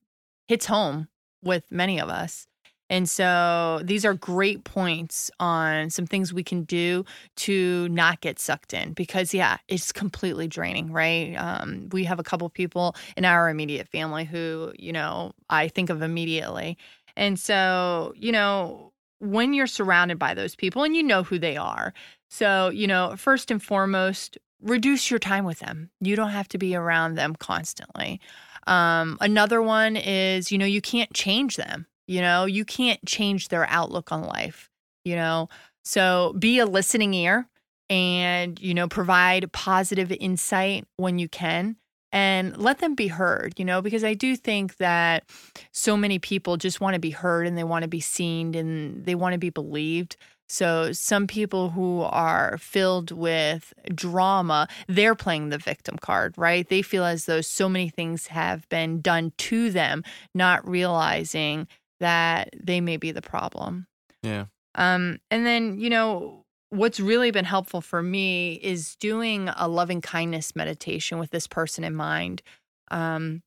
hits 0.49 0.67
home 0.67 1.07
with 1.41 1.63
many 1.71 2.01
of 2.01 2.09
us. 2.09 2.49
And 2.93 3.09
so 3.09 3.81
these 3.83 4.05
are 4.05 4.13
great 4.13 4.65
points 4.65 5.31
on 5.41 5.89
some 5.89 6.07
things 6.07 6.35
we 6.35 6.45
can 6.45 6.65
do 6.65 7.07
to 7.37 7.89
not 7.89 8.21
get 8.21 8.39
sucked 8.39 8.75
in 8.75 8.93
because, 8.93 9.33
yeah, 9.33 9.57
it's 9.67 9.93
completely 9.93 10.47
draining, 10.47 10.93
right? 10.93 11.35
Um, 11.37 11.89
we 11.91 12.05
have 12.05 12.19
a 12.19 12.23
couple 12.23 12.51
people 12.51 12.95
in 13.17 13.25
our 13.25 13.49
immediate 13.49 13.89
family 13.89 14.27
who, 14.27 14.75
you 14.79 14.93
know, 14.93 15.33
I 15.49 15.69
think 15.69 15.89
of 15.89 16.03
immediately. 16.03 16.77
And 17.17 17.41
so, 17.41 18.13
you 18.15 18.31
know, 18.31 18.93
when 19.21 19.55
you're 19.55 19.67
surrounded 19.67 20.19
by 20.19 20.35
those 20.35 20.55
people 20.55 20.83
and 20.85 20.95
you 20.95 21.03
know 21.03 21.23
who 21.23 21.39
they 21.39 21.57
are. 21.57 21.95
So, 22.29 22.69
you 22.69 22.87
know, 22.87 23.15
first 23.17 23.51
and 23.51 23.63
foremost, 23.63 24.37
reduce 24.61 25.11
your 25.11 25.19
time 25.19 25.47
with 25.47 25.61
them. 25.61 25.89
You 26.03 26.15
don't 26.15 26.31
have 26.31 26.49
to 26.49 26.59
be 26.59 26.77
around 26.77 27.15
them 27.15 27.37
constantly. 27.37 28.21
Um, 28.67 29.17
another 29.23 29.63
one 29.63 29.97
is, 29.97 30.53
you 30.53 30.59
know, 30.59 30.67
you 30.67 30.83
can't 30.83 31.13
change 31.15 31.57
them. 31.57 31.87
You 32.07 32.21
know, 32.21 32.45
you 32.45 32.65
can't 32.65 33.05
change 33.07 33.49
their 33.49 33.67
outlook 33.69 34.13
on 34.13 34.23
life, 34.23 34.69
you 35.05 35.17
know. 35.17 35.49
So 35.85 36.35
be 36.39 36.59
a 36.59 36.67
listening 36.67 37.15
ear 37.15 37.49
and, 37.91 38.61
you 38.61 38.75
know, 38.75 38.89
provide 38.89 39.51
positive 39.53 40.13
insight 40.13 40.87
when 40.97 41.19
you 41.19 41.29
can 41.29 41.77
and 42.13 42.57
let 42.59 42.79
them 42.79 42.95
be 42.95 43.09
heard, 43.09 43.55
you 43.59 43.65
know, 43.65 43.81
because 43.81 44.05
I 44.05 44.15
do 44.15 44.37
think 44.37 44.77
that 44.77 45.25
so 45.73 45.97
many 45.97 46.19
people 46.19 46.57
just 46.57 46.81
want 46.81 46.95
to 46.95 47.01
be 47.01 47.11
heard 47.11 47.47
and 47.47 47.57
they 47.57 47.65
want 47.65 47.83
to 47.83 47.89
be 47.89 48.01
seen 48.01 48.55
and 48.55 49.05
they 49.05 49.15
want 49.15 49.33
to 49.33 49.39
be 49.39 49.51
believed. 49.51 50.17
So 50.49 50.93
some 50.93 51.27
people 51.27 51.71
who 51.71 52.03
are 52.03 52.59
filled 52.59 53.11
with 53.11 53.73
drama, 53.95 54.69
they're 54.87 55.15
playing 55.15 55.49
the 55.49 55.57
victim 55.57 55.97
card, 55.97 56.35
right? 56.37 56.69
They 56.69 56.83
feel 56.83 57.05
as 57.05 57.25
though 57.25 57.41
so 57.41 57.71
many 57.71 57.89
things 57.89 58.27
have 58.27 58.69
been 58.69 59.01
done 59.01 59.33
to 59.39 59.71
them, 59.71 60.05
not 60.35 60.69
realizing 60.69 61.67
that 62.03 62.51
they 62.61 62.81
may 62.81 62.97
be 62.97 63.13
the 63.13 63.23
problem. 63.23 63.87
Yeah. 64.23 64.47
Um 64.75 65.19
and 65.31 65.47
then, 65.47 65.79
you 65.79 65.89
know, 65.89 66.45
what's 66.71 67.01
really 67.01 67.31
been 67.31 67.45
helpful 67.45 67.81
for 67.81 68.03
me 68.03 68.55
is 68.63 68.97
doing 68.97 69.49
a 69.57 69.69
loving 69.69 70.01
kindness 70.01 70.55
meditation 70.57 71.19
with 71.19 71.31
this 71.31 71.47
person 71.47 71.85
in 71.85 71.95
mind. 71.95 72.43
Um 72.91 73.43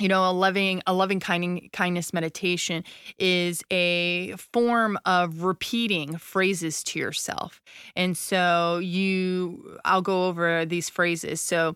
you 0.00 0.08
know 0.08 0.28
a 0.28 0.32
loving 0.32 0.82
a 0.86 0.92
loving 0.92 1.20
kind, 1.20 1.68
kindness 1.72 2.12
meditation 2.12 2.84
is 3.18 3.62
a 3.72 4.34
form 4.36 4.98
of 5.04 5.42
repeating 5.42 6.16
phrases 6.16 6.82
to 6.84 6.98
yourself 6.98 7.60
and 7.96 8.16
so 8.16 8.78
you 8.78 9.78
i'll 9.84 10.02
go 10.02 10.26
over 10.26 10.64
these 10.64 10.88
phrases 10.88 11.40
so 11.40 11.74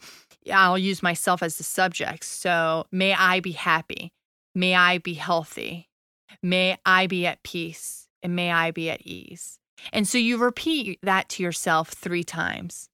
i'll 0.52 0.79
use 0.79 1.02
myself 1.02 1.43
as 1.43 1.57
the 1.57 1.64
subject 1.64 2.25
so 2.25 2.87
may 2.93 3.12
i 3.14 3.41
be 3.41 3.52
happy 3.52 4.12
may 4.55 4.75
i 4.75 4.99
be 4.99 5.14
healthy 5.14 5.88
may 6.42 6.76
i 6.86 7.06
be 7.06 7.26
at 7.26 7.42
peace 7.42 8.08
and 8.22 8.36
may 8.36 8.52
i 8.52 8.70
be 8.70 8.90
at 8.90 9.00
ease 9.02 9.58
and 9.92 10.06
so 10.06 10.18
you 10.18 10.36
repeat 10.36 10.98
that 11.02 11.28
to 11.28 11.42
yourself 11.42 11.90
three 11.90 12.22
times 12.24 12.88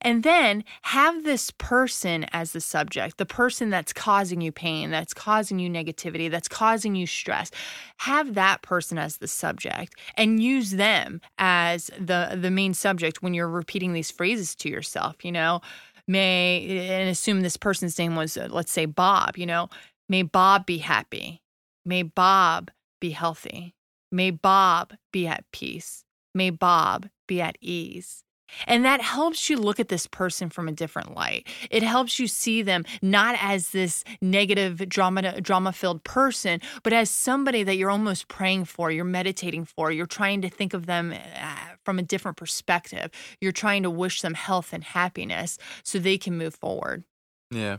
and 0.00 0.22
then 0.22 0.64
have 0.82 1.24
this 1.24 1.50
person 1.52 2.26
as 2.32 2.52
the 2.52 2.60
subject, 2.60 3.18
the 3.18 3.26
person 3.26 3.70
that's 3.70 3.92
causing 3.92 4.40
you 4.40 4.52
pain, 4.52 4.90
that's 4.90 5.14
causing 5.14 5.58
you 5.58 5.70
negativity, 5.70 6.30
that's 6.30 6.48
causing 6.48 6.94
you 6.94 7.06
stress. 7.06 7.50
Have 7.98 8.34
that 8.34 8.62
person 8.62 8.98
as 8.98 9.18
the 9.18 9.28
subject 9.28 9.94
and 10.16 10.42
use 10.42 10.72
them 10.72 11.20
as 11.38 11.90
the 11.98 12.38
the 12.40 12.50
main 12.50 12.74
subject 12.74 13.22
when 13.22 13.34
you're 13.34 13.48
repeating 13.48 13.92
these 13.92 14.10
phrases 14.10 14.54
to 14.56 14.68
yourself, 14.68 15.24
you 15.24 15.32
know. 15.32 15.60
May 16.06 16.90
and 16.90 17.08
assume 17.08 17.40
this 17.40 17.56
person's 17.56 17.98
name 17.98 18.14
was 18.14 18.36
uh, 18.36 18.48
let's 18.50 18.72
say 18.72 18.86
Bob, 18.86 19.38
you 19.38 19.46
know. 19.46 19.70
May 20.08 20.22
Bob 20.22 20.66
be 20.66 20.78
happy. 20.78 21.40
May 21.84 22.02
Bob 22.02 22.70
be 23.00 23.10
healthy. 23.10 23.74
May 24.10 24.30
Bob 24.30 24.94
be 25.12 25.26
at 25.26 25.44
peace. 25.52 26.04
May 26.34 26.50
Bob 26.50 27.08
be 27.26 27.40
at 27.40 27.56
ease. 27.60 28.24
And 28.66 28.84
that 28.84 29.00
helps 29.00 29.50
you 29.50 29.56
look 29.56 29.80
at 29.80 29.88
this 29.88 30.06
person 30.06 30.50
from 30.50 30.68
a 30.68 30.72
different 30.72 31.14
light. 31.14 31.46
It 31.70 31.82
helps 31.82 32.18
you 32.18 32.26
see 32.26 32.62
them 32.62 32.84
not 33.02 33.36
as 33.40 33.70
this 33.70 34.04
negative 34.20 34.88
drama 34.88 35.40
drama 35.40 35.72
filled 35.72 36.04
person, 36.04 36.60
but 36.82 36.92
as 36.92 37.10
somebody 37.10 37.62
that 37.64 37.76
you're 37.76 37.90
almost 37.90 38.28
praying 38.28 38.66
for, 38.66 38.90
you're 38.90 39.04
meditating 39.04 39.64
for, 39.64 39.90
you're 39.90 40.06
trying 40.06 40.42
to 40.42 40.48
think 40.48 40.74
of 40.74 40.86
them 40.86 41.12
uh, 41.12 41.56
from 41.84 41.98
a 41.98 42.02
different 42.02 42.36
perspective. 42.36 43.10
You're 43.40 43.52
trying 43.52 43.82
to 43.82 43.90
wish 43.90 44.22
them 44.22 44.34
health 44.34 44.72
and 44.72 44.84
happiness 44.84 45.58
so 45.82 45.98
they 45.98 46.18
can 46.18 46.36
move 46.36 46.54
forward. 46.54 47.04
Yeah. 47.50 47.78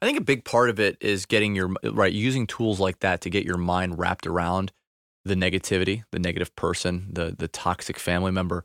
I 0.00 0.06
think 0.06 0.18
a 0.18 0.22
big 0.22 0.44
part 0.44 0.70
of 0.70 0.78
it 0.80 0.96
is 1.00 1.26
getting 1.26 1.56
your 1.56 1.74
right 1.84 2.12
using 2.12 2.46
tools 2.46 2.80
like 2.80 3.00
that 3.00 3.20
to 3.22 3.30
get 3.30 3.44
your 3.44 3.58
mind 3.58 3.98
wrapped 3.98 4.26
around 4.26 4.72
the 5.24 5.34
negativity, 5.34 6.04
the 6.12 6.18
negative 6.18 6.54
person, 6.56 7.08
the 7.12 7.34
the 7.36 7.48
toxic 7.48 7.98
family 7.98 8.30
member 8.30 8.64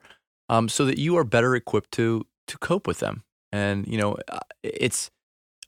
um, 0.50 0.70
so 0.70 0.86
that 0.86 0.98
you 0.98 1.18
are 1.18 1.24
better 1.24 1.56
equipped 1.56 1.92
to 1.94 2.26
to 2.48 2.58
cope 2.58 2.88
with 2.88 3.00
them. 3.00 3.24
And 3.52 3.88
you 3.88 3.98
know, 3.98 4.18
uh, 4.28 4.40
it's 4.64 5.10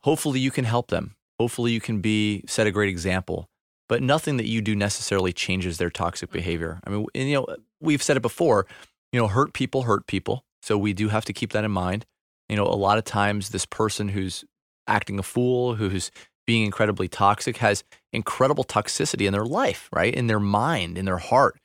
hopefully 0.04 0.40
you 0.40 0.52
can 0.52 0.66
help 0.66 0.88
them. 0.90 1.16
Hopefully 1.40 1.72
you 1.72 1.82
can 1.82 2.00
be 2.00 2.44
set 2.48 2.68
a 2.68 2.72
great 2.72 2.90
example. 2.90 3.50
but 3.88 4.02
nothing 4.02 4.38
that 4.38 4.48
you 4.48 4.62
do 4.62 4.75
necessarily 4.75 5.34
changes 5.34 5.78
their 5.78 5.90
toxic 5.90 6.32
behavior. 6.32 6.80
I 6.86 6.90
mean, 6.90 7.06
and, 7.14 7.30
you 7.30 7.36
know, 7.36 7.48
we've 7.80 8.02
said 8.04 8.18
it 8.18 8.22
before, 8.22 8.66
you 9.12 9.20
know, 9.20 9.28
hurt 9.28 9.54
people 9.54 9.84
hurt 9.84 10.08
people. 10.08 10.46
So 10.62 10.78
we 10.78 10.94
do 10.94 11.10
have 11.10 11.25
to 11.25 11.34
keep 11.34 11.52
that 11.54 11.64
in 11.64 11.72
mind. 11.72 12.06
You 12.50 12.56
know, 12.56 12.66
a 12.66 12.75
lot 12.75 12.98
of 12.98 13.04
times 13.04 13.50
this 13.50 13.66
person 13.66 14.10
who's 14.10 14.44
acting 14.88 15.20
a 15.20 15.24
fool, 15.24 15.75
who's 15.75 16.12
being 16.46 16.63
incredibly 16.65 17.08
toxic, 17.08 17.58
has 17.58 17.84
incredible 18.13 18.63
toxicity 18.63 19.25
in 19.25 19.34
their 19.34 19.46
life, 19.46 19.89
right? 19.92 20.13
In 20.13 20.27
their 20.27 20.39
mind, 20.39 20.98
in 20.98 21.06
their 21.06 21.18
heart, 21.18 21.60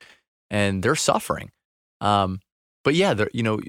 and 0.51 0.83
they're 0.83 0.97
suffering. 0.97 1.51
Um, 2.01 2.41
but 2.83 2.95
yeah, 2.95 3.15
you 3.33 3.43
know, 3.43 3.61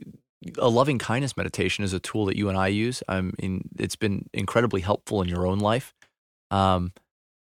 a 0.58 0.70
loving 0.70 0.98
kindness 0.98 1.38
meditation 1.38 1.84
is 1.84 1.93
a 1.93 2.00
tool 2.00 2.25
that 2.25 2.38
you 2.38 2.50
and 2.50 2.58
I 2.58 2.67
use. 2.67 3.03
I 3.08 3.22
mean, 3.22 3.70
it's 3.77 3.96
been 3.96 4.27
incredibly 4.34 4.81
helpful 4.81 5.22
in 5.22 5.27
your 5.27 5.46
own 5.46 5.60
life. 5.60 5.93
Um, 6.50 6.93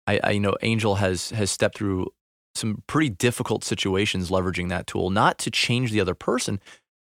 I, 0.07 0.19
I, 0.23 0.31
you 0.31 0.39
know, 0.39 0.55
Angel 0.61 0.95
has 0.95 1.29
has 1.31 1.51
stepped 1.51 1.77
through 1.77 2.07
some 2.55 2.83
pretty 2.87 3.09
difficult 3.09 3.63
situations 3.63 4.31
leveraging 4.31 4.69
that 4.69 4.87
tool, 4.87 5.09
not 5.09 5.37
to 5.39 5.51
change 5.51 5.91
the 5.91 6.01
other 6.01 6.15
person, 6.15 6.59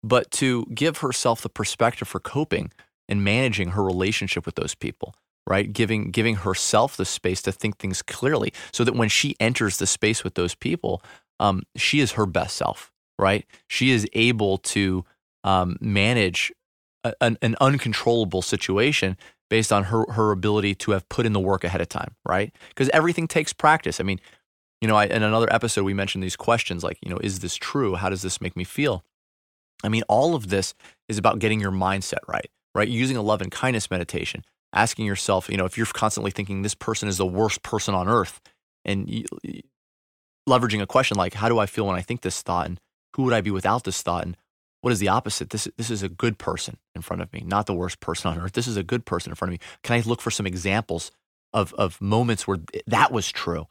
but 0.03 0.32
to 0.32 0.65
give 0.74 0.98
herself 0.98 1.41
the 1.41 1.50
perspective 1.50 2.08
for 2.08 2.20
coping 2.20 2.72
and 3.08 3.24
managing 3.24 3.70
her 3.70 3.84
relationship 3.84 4.46
with 4.46 4.56
those 4.56 4.76
people. 4.76 5.16
Right, 5.50 5.72
giving 5.72 6.12
giving 6.12 6.36
herself 6.36 6.98
the 6.98 7.06
space 7.06 7.42
to 7.44 7.54
think 7.54 7.78
things 7.78 8.02
clearly, 8.02 8.52
so 8.74 8.84
that 8.84 8.96
when 8.96 9.08
she 9.08 9.38
enters 9.40 9.78
the 9.78 9.88
space 9.88 10.22
with 10.26 10.34
those 10.34 10.56
people, 10.56 11.02
um, 11.40 11.64
she 11.78 12.02
is 12.02 12.14
her 12.14 12.26
best 12.26 12.58
self. 12.58 12.92
Right, 13.18 13.46
she 13.70 13.92
is 13.92 14.06
able 14.12 14.58
to 14.58 15.06
um, 15.46 15.78
manage 15.80 16.52
a, 17.06 17.14
an, 17.22 17.38
an 17.42 17.56
uncontrollable 17.62 18.42
situation 18.42 19.16
based 19.50 19.72
on 19.72 19.86
her 19.86 20.06
her 20.12 20.32
ability 20.32 20.76
to 20.76 20.92
have 20.92 21.08
put 21.08 21.26
in 21.26 21.34
the 21.34 21.40
work 21.40 21.64
ahead 21.64 21.80
of 21.80 21.88
time, 21.88 22.16
right? 22.28 22.54
Because 22.70 22.90
everything 22.90 23.28
takes 23.28 23.54
practice. 23.54 24.02
I 24.02 24.04
mean, 24.04 24.20
you 24.82 24.88
know, 24.88 24.96
I, 24.96 25.06
in 25.06 25.24
another 25.24 25.48
episode 25.52 25.84
we 25.86 25.94
mentioned 25.94 26.24
these 26.24 26.36
questions 26.36 26.84
like, 26.84 27.00
you 27.02 27.10
know, 27.10 27.20
is 27.20 27.40
this 27.40 27.56
true? 27.56 27.96
How 27.96 28.10
does 28.10 28.22
this 28.22 28.42
make 28.42 28.56
me 28.56 28.64
feel? 28.64 29.04
I 29.84 29.90
mean, 29.90 30.04
all 30.10 30.36
of 30.36 30.50
this 30.50 30.74
is 31.08 31.18
about 31.18 31.40
getting 31.40 31.60
your 31.60 31.72
mindset 31.72 32.20
right, 32.28 32.50
right? 32.77 32.88
Using 32.88 33.17
a 33.17 33.24
love 33.24 33.41
and 33.41 33.51
kindness 33.51 33.89
meditation, 33.89 34.46
asking 34.72 35.07
yourself, 35.07 35.50
you 35.50 35.57
know, 35.57 35.65
if 35.65 35.77
you're 35.77 35.88
constantly 35.88 36.29
thinking 36.29 36.62
this 36.62 36.75
person 36.75 37.10
is 37.10 37.17
the 37.17 37.25
worst 37.25 37.63
person 37.63 37.96
on 37.96 38.07
earth, 38.07 38.39
and 38.86 39.10
you, 39.10 39.25
leveraging 40.48 40.81
a 40.81 40.86
question 40.86 41.17
like, 41.17 41.34
how 41.34 41.50
do 41.50 41.57
I 41.57 41.65
feel 41.65 41.88
when 41.88 41.96
I 41.96 42.01
think 42.01 42.22
this 42.22 42.43
thought, 42.43 42.67
and 42.67 42.79
who 43.15 43.24
would 43.24 43.34
I 43.34 43.41
be 43.41 43.50
without 43.50 43.84
this 43.84 44.03
thought, 44.03 44.25
and 44.25 44.38
what 44.81 44.93
is 44.93 45.00
the 45.00 45.07
opposite? 45.10 45.50
This, 45.50 45.67
this 45.75 45.89
is 45.89 46.03
a 46.03 46.07
good 46.07 46.38
person 46.38 46.77
in 46.93 47.01
front 47.01 47.24
of 47.24 47.34
me, 47.34 47.43
not 47.43 47.65
the 47.65 47.74
worst 47.74 48.00
person 48.00 48.31
on 48.31 48.39
earth. 48.39 48.53
This 48.53 48.67
is 48.67 48.77
a 48.77 48.84
good 48.84 49.05
person 49.05 49.31
in 49.31 49.36
front 49.36 49.53
of 49.53 49.60
me. 49.60 49.65
Can 49.81 49.98
I 49.98 50.03
look 50.07 50.22
for 50.22 50.29
some 50.29 50.46
examples 50.46 51.12
of, 51.51 51.74
of 51.74 52.00
moments 52.00 52.48
where 52.48 52.60
that 52.86 53.12
was 53.12 53.31
true? 53.31 53.65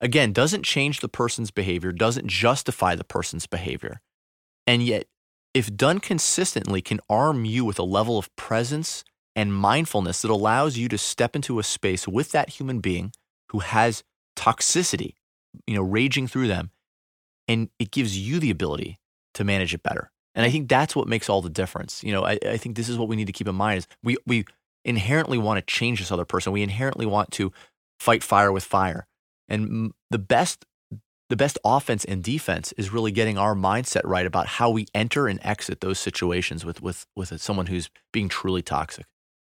Again, 0.00 0.32
doesn't 0.32 0.64
change 0.64 0.98
the 0.98 1.08
person's 1.08 1.52
behavior, 1.52 1.92
doesn't 1.92 2.26
justify 2.26 2.96
the 2.96 3.04
person's 3.04 3.46
behavior. 3.46 4.00
And 4.66 4.82
yet, 4.82 5.06
if 5.54 5.74
done 5.74 5.98
consistently, 5.98 6.80
can 6.80 7.00
arm 7.08 7.44
you 7.44 7.64
with 7.64 7.78
a 7.78 7.84
level 7.84 8.18
of 8.18 8.34
presence 8.36 9.04
and 9.34 9.54
mindfulness 9.54 10.22
that 10.22 10.30
allows 10.30 10.76
you 10.76 10.88
to 10.88 10.98
step 10.98 11.34
into 11.34 11.58
a 11.58 11.62
space 11.62 12.06
with 12.06 12.32
that 12.32 12.50
human 12.50 12.80
being 12.80 13.12
who 13.50 13.60
has 13.60 14.02
toxicity, 14.36 15.14
you 15.66 15.74
know, 15.74 15.82
raging 15.82 16.26
through 16.26 16.48
them. 16.48 16.70
And 17.48 17.68
it 17.78 17.90
gives 17.90 18.16
you 18.16 18.38
the 18.38 18.50
ability 18.50 18.98
to 19.34 19.44
manage 19.44 19.74
it 19.74 19.82
better. 19.82 20.10
And 20.34 20.46
I 20.46 20.50
think 20.50 20.68
that's 20.68 20.96
what 20.96 21.08
makes 21.08 21.28
all 21.28 21.42
the 21.42 21.50
difference. 21.50 22.02
You 22.02 22.12
know, 22.12 22.24
I, 22.24 22.38
I 22.46 22.56
think 22.56 22.76
this 22.76 22.88
is 22.88 22.96
what 22.96 23.08
we 23.08 23.16
need 23.16 23.26
to 23.26 23.32
keep 23.32 23.48
in 23.48 23.54
mind 23.54 23.78
is 23.78 23.88
we 24.02 24.16
we 24.26 24.44
inherently 24.84 25.38
want 25.38 25.58
to 25.58 25.74
change 25.74 25.98
this 25.98 26.10
other 26.10 26.24
person. 26.24 26.52
We 26.52 26.62
inherently 26.62 27.06
want 27.06 27.30
to 27.32 27.52
fight 28.00 28.22
fire 28.22 28.50
with 28.50 28.64
fire. 28.64 29.06
And 29.48 29.92
the 30.10 30.18
best 30.18 30.64
the 31.32 31.36
best 31.36 31.58
offense 31.64 32.04
and 32.04 32.22
defense 32.22 32.72
is 32.72 32.92
really 32.92 33.10
getting 33.10 33.38
our 33.38 33.54
mindset 33.54 34.02
right 34.04 34.26
about 34.26 34.46
how 34.46 34.68
we 34.68 34.86
enter 34.94 35.28
and 35.28 35.40
exit 35.42 35.80
those 35.80 35.98
situations 35.98 36.62
with 36.62 36.82
with 36.82 37.06
with 37.16 37.40
someone 37.40 37.68
who's 37.68 37.88
being 38.12 38.28
truly 38.28 38.60
toxic. 38.60 39.06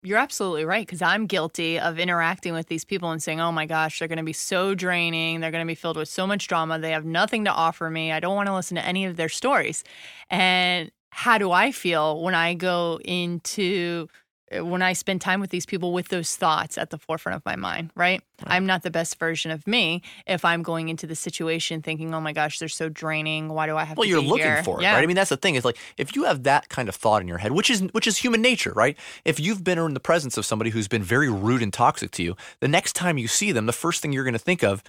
You're 0.02 0.16
absolutely 0.16 0.64
right 0.64 0.86
because 0.86 1.02
I'm 1.02 1.26
guilty 1.26 1.78
of 1.78 1.98
interacting 1.98 2.54
with 2.54 2.68
these 2.68 2.82
people 2.82 3.10
and 3.10 3.22
saying, 3.22 3.42
"Oh 3.42 3.52
my 3.52 3.66
gosh, 3.66 3.98
they're 3.98 4.08
going 4.08 4.16
to 4.16 4.24
be 4.24 4.32
so 4.32 4.74
draining. 4.74 5.40
They're 5.40 5.50
going 5.50 5.66
to 5.66 5.70
be 5.70 5.74
filled 5.74 5.98
with 5.98 6.08
so 6.08 6.26
much 6.26 6.48
drama. 6.48 6.78
They 6.78 6.92
have 6.92 7.04
nothing 7.04 7.44
to 7.44 7.52
offer 7.52 7.90
me. 7.90 8.10
I 8.10 8.20
don't 8.20 8.36
want 8.36 8.46
to 8.46 8.54
listen 8.54 8.76
to 8.76 8.86
any 8.86 9.04
of 9.04 9.16
their 9.16 9.28
stories." 9.28 9.84
And 10.30 10.90
how 11.10 11.36
do 11.36 11.52
I 11.52 11.72
feel 11.72 12.22
when 12.22 12.34
I 12.34 12.54
go 12.54 13.00
into 13.04 14.08
when 14.52 14.80
I 14.80 14.92
spend 14.92 15.20
time 15.20 15.40
with 15.40 15.50
these 15.50 15.66
people 15.66 15.92
with 15.92 16.08
those 16.08 16.36
thoughts 16.36 16.78
at 16.78 16.90
the 16.90 16.98
forefront 16.98 17.36
of 17.36 17.44
my 17.44 17.56
mind, 17.56 17.90
right? 17.96 18.22
right? 18.40 18.54
I'm 18.54 18.64
not 18.64 18.82
the 18.82 18.90
best 18.90 19.18
version 19.18 19.50
of 19.50 19.66
me 19.66 20.02
if 20.26 20.44
I'm 20.44 20.62
going 20.62 20.88
into 20.88 21.06
the 21.06 21.16
situation 21.16 21.82
thinking, 21.82 22.14
"Oh 22.14 22.20
my 22.20 22.32
gosh, 22.32 22.58
they're 22.58 22.68
so 22.68 22.88
draining. 22.88 23.48
Why 23.48 23.66
do 23.66 23.76
I 23.76 23.84
have 23.84 23.98
well, 23.98 24.06
to?" 24.06 24.12
Well, 24.12 24.22
you're 24.22 24.28
looking 24.28 24.46
here? 24.46 24.62
for 24.62 24.78
it, 24.78 24.82
yeah. 24.82 24.94
right? 24.94 25.02
I 25.02 25.06
mean, 25.06 25.16
that's 25.16 25.30
the 25.30 25.36
thing. 25.36 25.56
Is 25.56 25.64
like 25.64 25.78
if 25.96 26.14
you 26.14 26.24
have 26.24 26.44
that 26.44 26.68
kind 26.68 26.88
of 26.88 26.94
thought 26.94 27.22
in 27.22 27.28
your 27.28 27.38
head, 27.38 27.52
which 27.52 27.70
is 27.70 27.82
which 27.92 28.06
is 28.06 28.18
human 28.18 28.40
nature, 28.40 28.72
right? 28.74 28.96
If 29.24 29.40
you've 29.40 29.64
been 29.64 29.78
in 29.78 29.94
the 29.94 30.00
presence 30.00 30.36
of 30.36 30.46
somebody 30.46 30.70
who's 30.70 30.88
been 30.88 31.02
very 31.02 31.28
rude 31.28 31.62
and 31.62 31.72
toxic 31.72 32.12
to 32.12 32.22
you, 32.22 32.36
the 32.60 32.68
next 32.68 32.94
time 32.94 33.18
you 33.18 33.28
see 33.28 33.50
them, 33.50 33.66
the 33.66 33.72
first 33.72 34.00
thing 34.00 34.12
you're 34.12 34.24
going 34.24 34.32
to 34.32 34.38
think 34.38 34.62
of, 34.62 34.82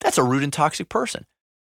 that's 0.00 0.18
a 0.18 0.24
rude 0.24 0.42
and 0.42 0.52
toxic 0.52 0.88
person. 0.88 1.26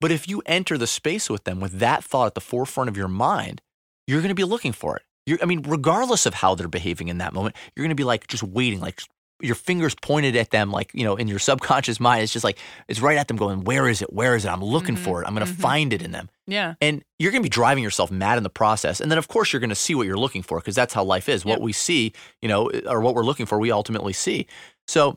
But 0.00 0.12
if 0.12 0.29
you 0.29 0.42
enter 0.44 0.76
the 0.76 0.87
space 0.87 1.31
with 1.31 1.44
them 1.44 1.61
with 1.61 1.79
that 1.79 2.05
thought 2.05 2.26
at 2.26 2.35
the 2.35 2.40
forefront 2.42 2.90
of 2.90 2.96
your 2.96 3.09
mind, 3.09 3.62
you're 4.07 4.20
going 4.20 4.29
to 4.29 4.35
be 4.35 4.44
looking 4.44 4.72
for 4.72 4.96
it. 4.96 5.02
You're, 5.26 5.38
I 5.42 5.44
mean, 5.44 5.62
regardless 5.62 6.24
of 6.24 6.34
how 6.34 6.54
they're 6.54 6.68
behaving 6.68 7.08
in 7.08 7.18
that 7.18 7.32
moment, 7.32 7.56
you're 7.74 7.82
going 7.82 7.90
to 7.90 7.96
be 7.96 8.04
like 8.04 8.26
just 8.28 8.42
waiting, 8.42 8.80
like 8.80 9.02
your 9.42 9.54
fingers 9.54 9.94
pointed 9.94 10.34
at 10.36 10.50
them, 10.50 10.70
like, 10.70 10.90
you 10.94 11.04
know, 11.04 11.16
in 11.16 11.28
your 11.28 11.38
subconscious 11.38 12.00
mind. 12.00 12.22
It's 12.22 12.32
just 12.32 12.44
like, 12.44 12.58
it's 12.88 13.00
right 13.00 13.18
at 13.18 13.28
them 13.28 13.36
going, 13.36 13.64
where 13.64 13.88
is 13.88 14.00
it? 14.00 14.12
Where 14.12 14.34
is 14.34 14.44
it? 14.44 14.48
I'm 14.48 14.64
looking 14.64 14.94
mm-hmm. 14.94 15.04
for 15.04 15.22
it. 15.22 15.26
I'm 15.26 15.34
going 15.34 15.46
to 15.46 15.52
mm-hmm. 15.52 15.60
find 15.60 15.92
it 15.92 16.00
in 16.00 16.12
them. 16.12 16.30
Yeah. 16.46 16.74
And 16.80 17.04
you're 17.18 17.32
going 17.32 17.42
to 17.42 17.46
be 17.46 17.50
driving 17.50 17.84
yourself 17.84 18.10
mad 18.10 18.38
in 18.38 18.44
the 18.44 18.50
process. 18.50 19.00
And 19.00 19.10
then, 19.10 19.18
of 19.18 19.28
course, 19.28 19.52
you're 19.52 19.60
going 19.60 19.68
to 19.70 19.76
see 19.76 19.94
what 19.94 20.06
you're 20.06 20.16
looking 20.16 20.42
for 20.42 20.58
because 20.58 20.74
that's 20.74 20.94
how 20.94 21.04
life 21.04 21.28
is. 21.28 21.44
Yep. 21.44 21.50
What 21.50 21.60
we 21.60 21.72
see, 21.72 22.12
you 22.40 22.48
know, 22.48 22.70
or 22.86 23.00
what 23.00 23.14
we're 23.14 23.24
looking 23.24 23.46
for, 23.46 23.58
we 23.58 23.70
ultimately 23.70 24.14
see. 24.14 24.46
So, 24.88 25.16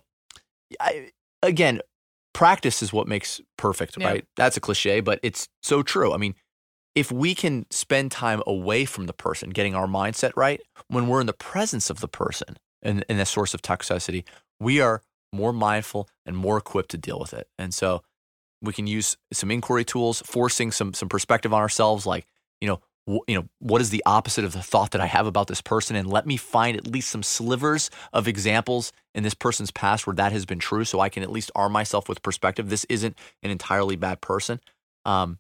I, 0.82 1.12
again, 1.42 1.80
practice 2.34 2.82
is 2.82 2.92
what 2.92 3.08
makes 3.08 3.40
perfect, 3.58 3.98
yep. 3.98 4.10
right? 4.10 4.26
That's 4.36 4.58
a 4.58 4.60
cliche, 4.60 5.00
but 5.00 5.20
it's 5.24 5.48
so 5.64 5.82
true. 5.82 6.14
I 6.14 6.18
mean, 6.18 6.36
if 7.00 7.14
we 7.14 7.34
can 7.34 7.66
spend 7.70 8.12
time 8.12 8.44
away 8.46 8.84
from 8.84 9.06
the 9.06 9.14
person, 9.14 9.52
getting 9.52 9.74
our 9.74 9.88
mindset 9.88 10.34
right, 10.36 10.62
when 10.90 11.08
we're 11.08 11.22
in 11.22 11.28
the 11.28 11.34
presence 11.34 11.90
of 11.90 12.02
the 12.02 12.10
person 12.10 12.58
in, 12.82 13.06
in 13.08 13.18
a 13.20 13.26
source 13.26 13.54
of 13.54 13.62
toxicity, 13.62 14.26
we 14.60 14.82
are 14.82 15.02
more 15.32 15.54
mindful 15.54 16.10
and 16.26 16.36
more 16.36 16.58
equipped 16.58 16.92
to 16.92 16.98
deal 16.98 17.18
with 17.18 17.34
it. 17.34 17.48
And 17.58 17.74
so 17.74 18.02
we 18.62 18.74
can 18.74 18.86
use 18.86 19.16
some 19.32 19.50
inquiry 19.50 19.86
tools, 19.86 20.22
forcing 20.26 20.72
some 20.74 20.94
some 20.94 21.08
perspective 21.08 21.54
on 21.54 21.62
ourselves, 21.62 22.06
like, 22.06 22.26
you 22.60 22.68
know, 22.68 22.82
you 23.28 23.36
know, 23.36 23.48
what 23.60 23.80
is 23.80 23.92
the 23.92 24.04
opposite 24.06 24.44
of 24.44 24.52
the 24.52 24.62
thought 24.62 24.92
that 24.92 25.00
I 25.00 25.06
have 25.06 25.26
about 25.26 25.48
this 25.48 25.62
person? 25.62 25.96
And 25.96 26.10
let 26.10 26.28
me 26.28 26.36
find 26.36 26.76
at 26.76 26.86
least 26.86 27.10
some 27.10 27.24
slivers 27.24 27.90
of 28.12 28.28
examples 28.28 28.92
in 29.16 29.24
this 29.24 29.34
person's 29.34 29.72
past 29.72 30.06
where 30.06 30.16
that 30.16 30.34
has 30.34 30.46
been 30.46 30.60
true 30.60 30.84
so 30.84 31.00
I 31.00 31.08
can 31.08 31.24
at 31.24 31.32
least 31.32 31.50
arm 31.56 31.72
myself 31.72 32.10
with 32.10 32.22
perspective. 32.22 32.70
This 32.70 32.86
isn't 32.90 33.18
an 33.42 33.52
entirely 33.52 33.96
bad 33.96 34.20
person. 34.20 34.60
Um, 35.06 35.40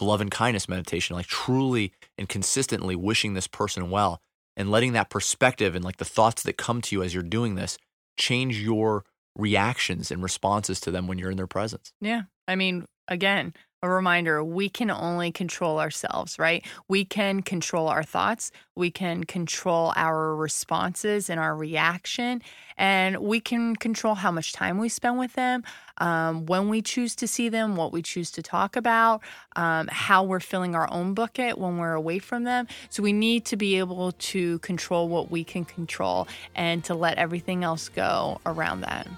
the 0.00 0.04
love 0.06 0.20
and 0.20 0.30
kindness 0.30 0.68
meditation, 0.68 1.14
like 1.14 1.26
truly 1.26 1.92
and 2.16 2.28
consistently 2.28 2.96
wishing 2.96 3.34
this 3.34 3.46
person 3.46 3.90
well 3.90 4.20
and 4.56 4.70
letting 4.70 4.94
that 4.94 5.10
perspective 5.10 5.74
and 5.74 5.84
like 5.84 5.98
the 5.98 6.04
thoughts 6.04 6.42
that 6.42 6.56
come 6.56 6.80
to 6.80 6.96
you 6.96 7.02
as 7.02 7.12
you're 7.14 7.22
doing 7.22 7.54
this 7.54 7.76
change 8.16 8.58
your 8.58 9.04
reactions 9.36 10.10
and 10.10 10.22
responses 10.22 10.80
to 10.80 10.90
them 10.90 11.06
when 11.06 11.18
you're 11.18 11.30
in 11.30 11.36
their 11.36 11.46
presence. 11.46 11.92
Yeah. 12.00 12.22
I 12.48 12.56
mean, 12.56 12.86
again, 13.08 13.52
a 13.82 13.88
reminder 13.88 14.44
we 14.44 14.68
can 14.68 14.90
only 14.90 15.32
control 15.32 15.80
ourselves, 15.80 16.38
right? 16.38 16.64
We 16.88 17.04
can 17.04 17.40
control 17.40 17.88
our 17.88 18.02
thoughts, 18.02 18.52
we 18.74 18.90
can 18.90 19.24
control 19.24 19.94
our 19.96 20.36
responses 20.36 21.30
and 21.30 21.40
our 21.40 21.56
reaction, 21.56 22.42
and 22.76 23.16
we 23.18 23.40
can 23.40 23.76
control 23.76 24.16
how 24.16 24.30
much 24.30 24.52
time 24.52 24.78
we 24.78 24.90
spend 24.90 25.18
with 25.18 25.32
them, 25.32 25.64
um, 25.96 26.44
when 26.44 26.68
we 26.68 26.82
choose 26.82 27.14
to 27.16 27.26
see 27.26 27.48
them, 27.48 27.74
what 27.74 27.90
we 27.90 28.02
choose 28.02 28.30
to 28.32 28.42
talk 28.42 28.76
about, 28.76 29.22
um, 29.56 29.88
how 29.88 30.24
we're 30.24 30.40
filling 30.40 30.74
our 30.74 30.90
own 30.90 31.14
bucket 31.14 31.56
when 31.56 31.78
we're 31.78 31.94
away 31.94 32.18
from 32.18 32.44
them. 32.44 32.66
So 32.90 33.02
we 33.02 33.14
need 33.14 33.46
to 33.46 33.56
be 33.56 33.78
able 33.78 34.12
to 34.12 34.58
control 34.58 35.08
what 35.08 35.30
we 35.30 35.42
can 35.42 35.64
control 35.64 36.28
and 36.54 36.84
to 36.84 36.94
let 36.94 37.16
everything 37.16 37.64
else 37.64 37.88
go 37.88 38.40
around 38.44 38.82
that. 38.82 39.08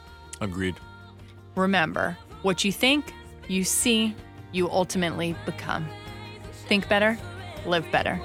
Agreed. 0.41 0.77
Remember, 1.57 2.17
what 2.43 2.65
you 2.65 2.73
think, 2.73 3.13
you 3.49 3.65
see, 3.65 4.15
you 4.53 4.71
ultimately 4.71 5.35
become. 5.45 5.87
Think 6.69 6.89
better, 6.89 7.19
live 7.67 7.91
better. 7.91 8.21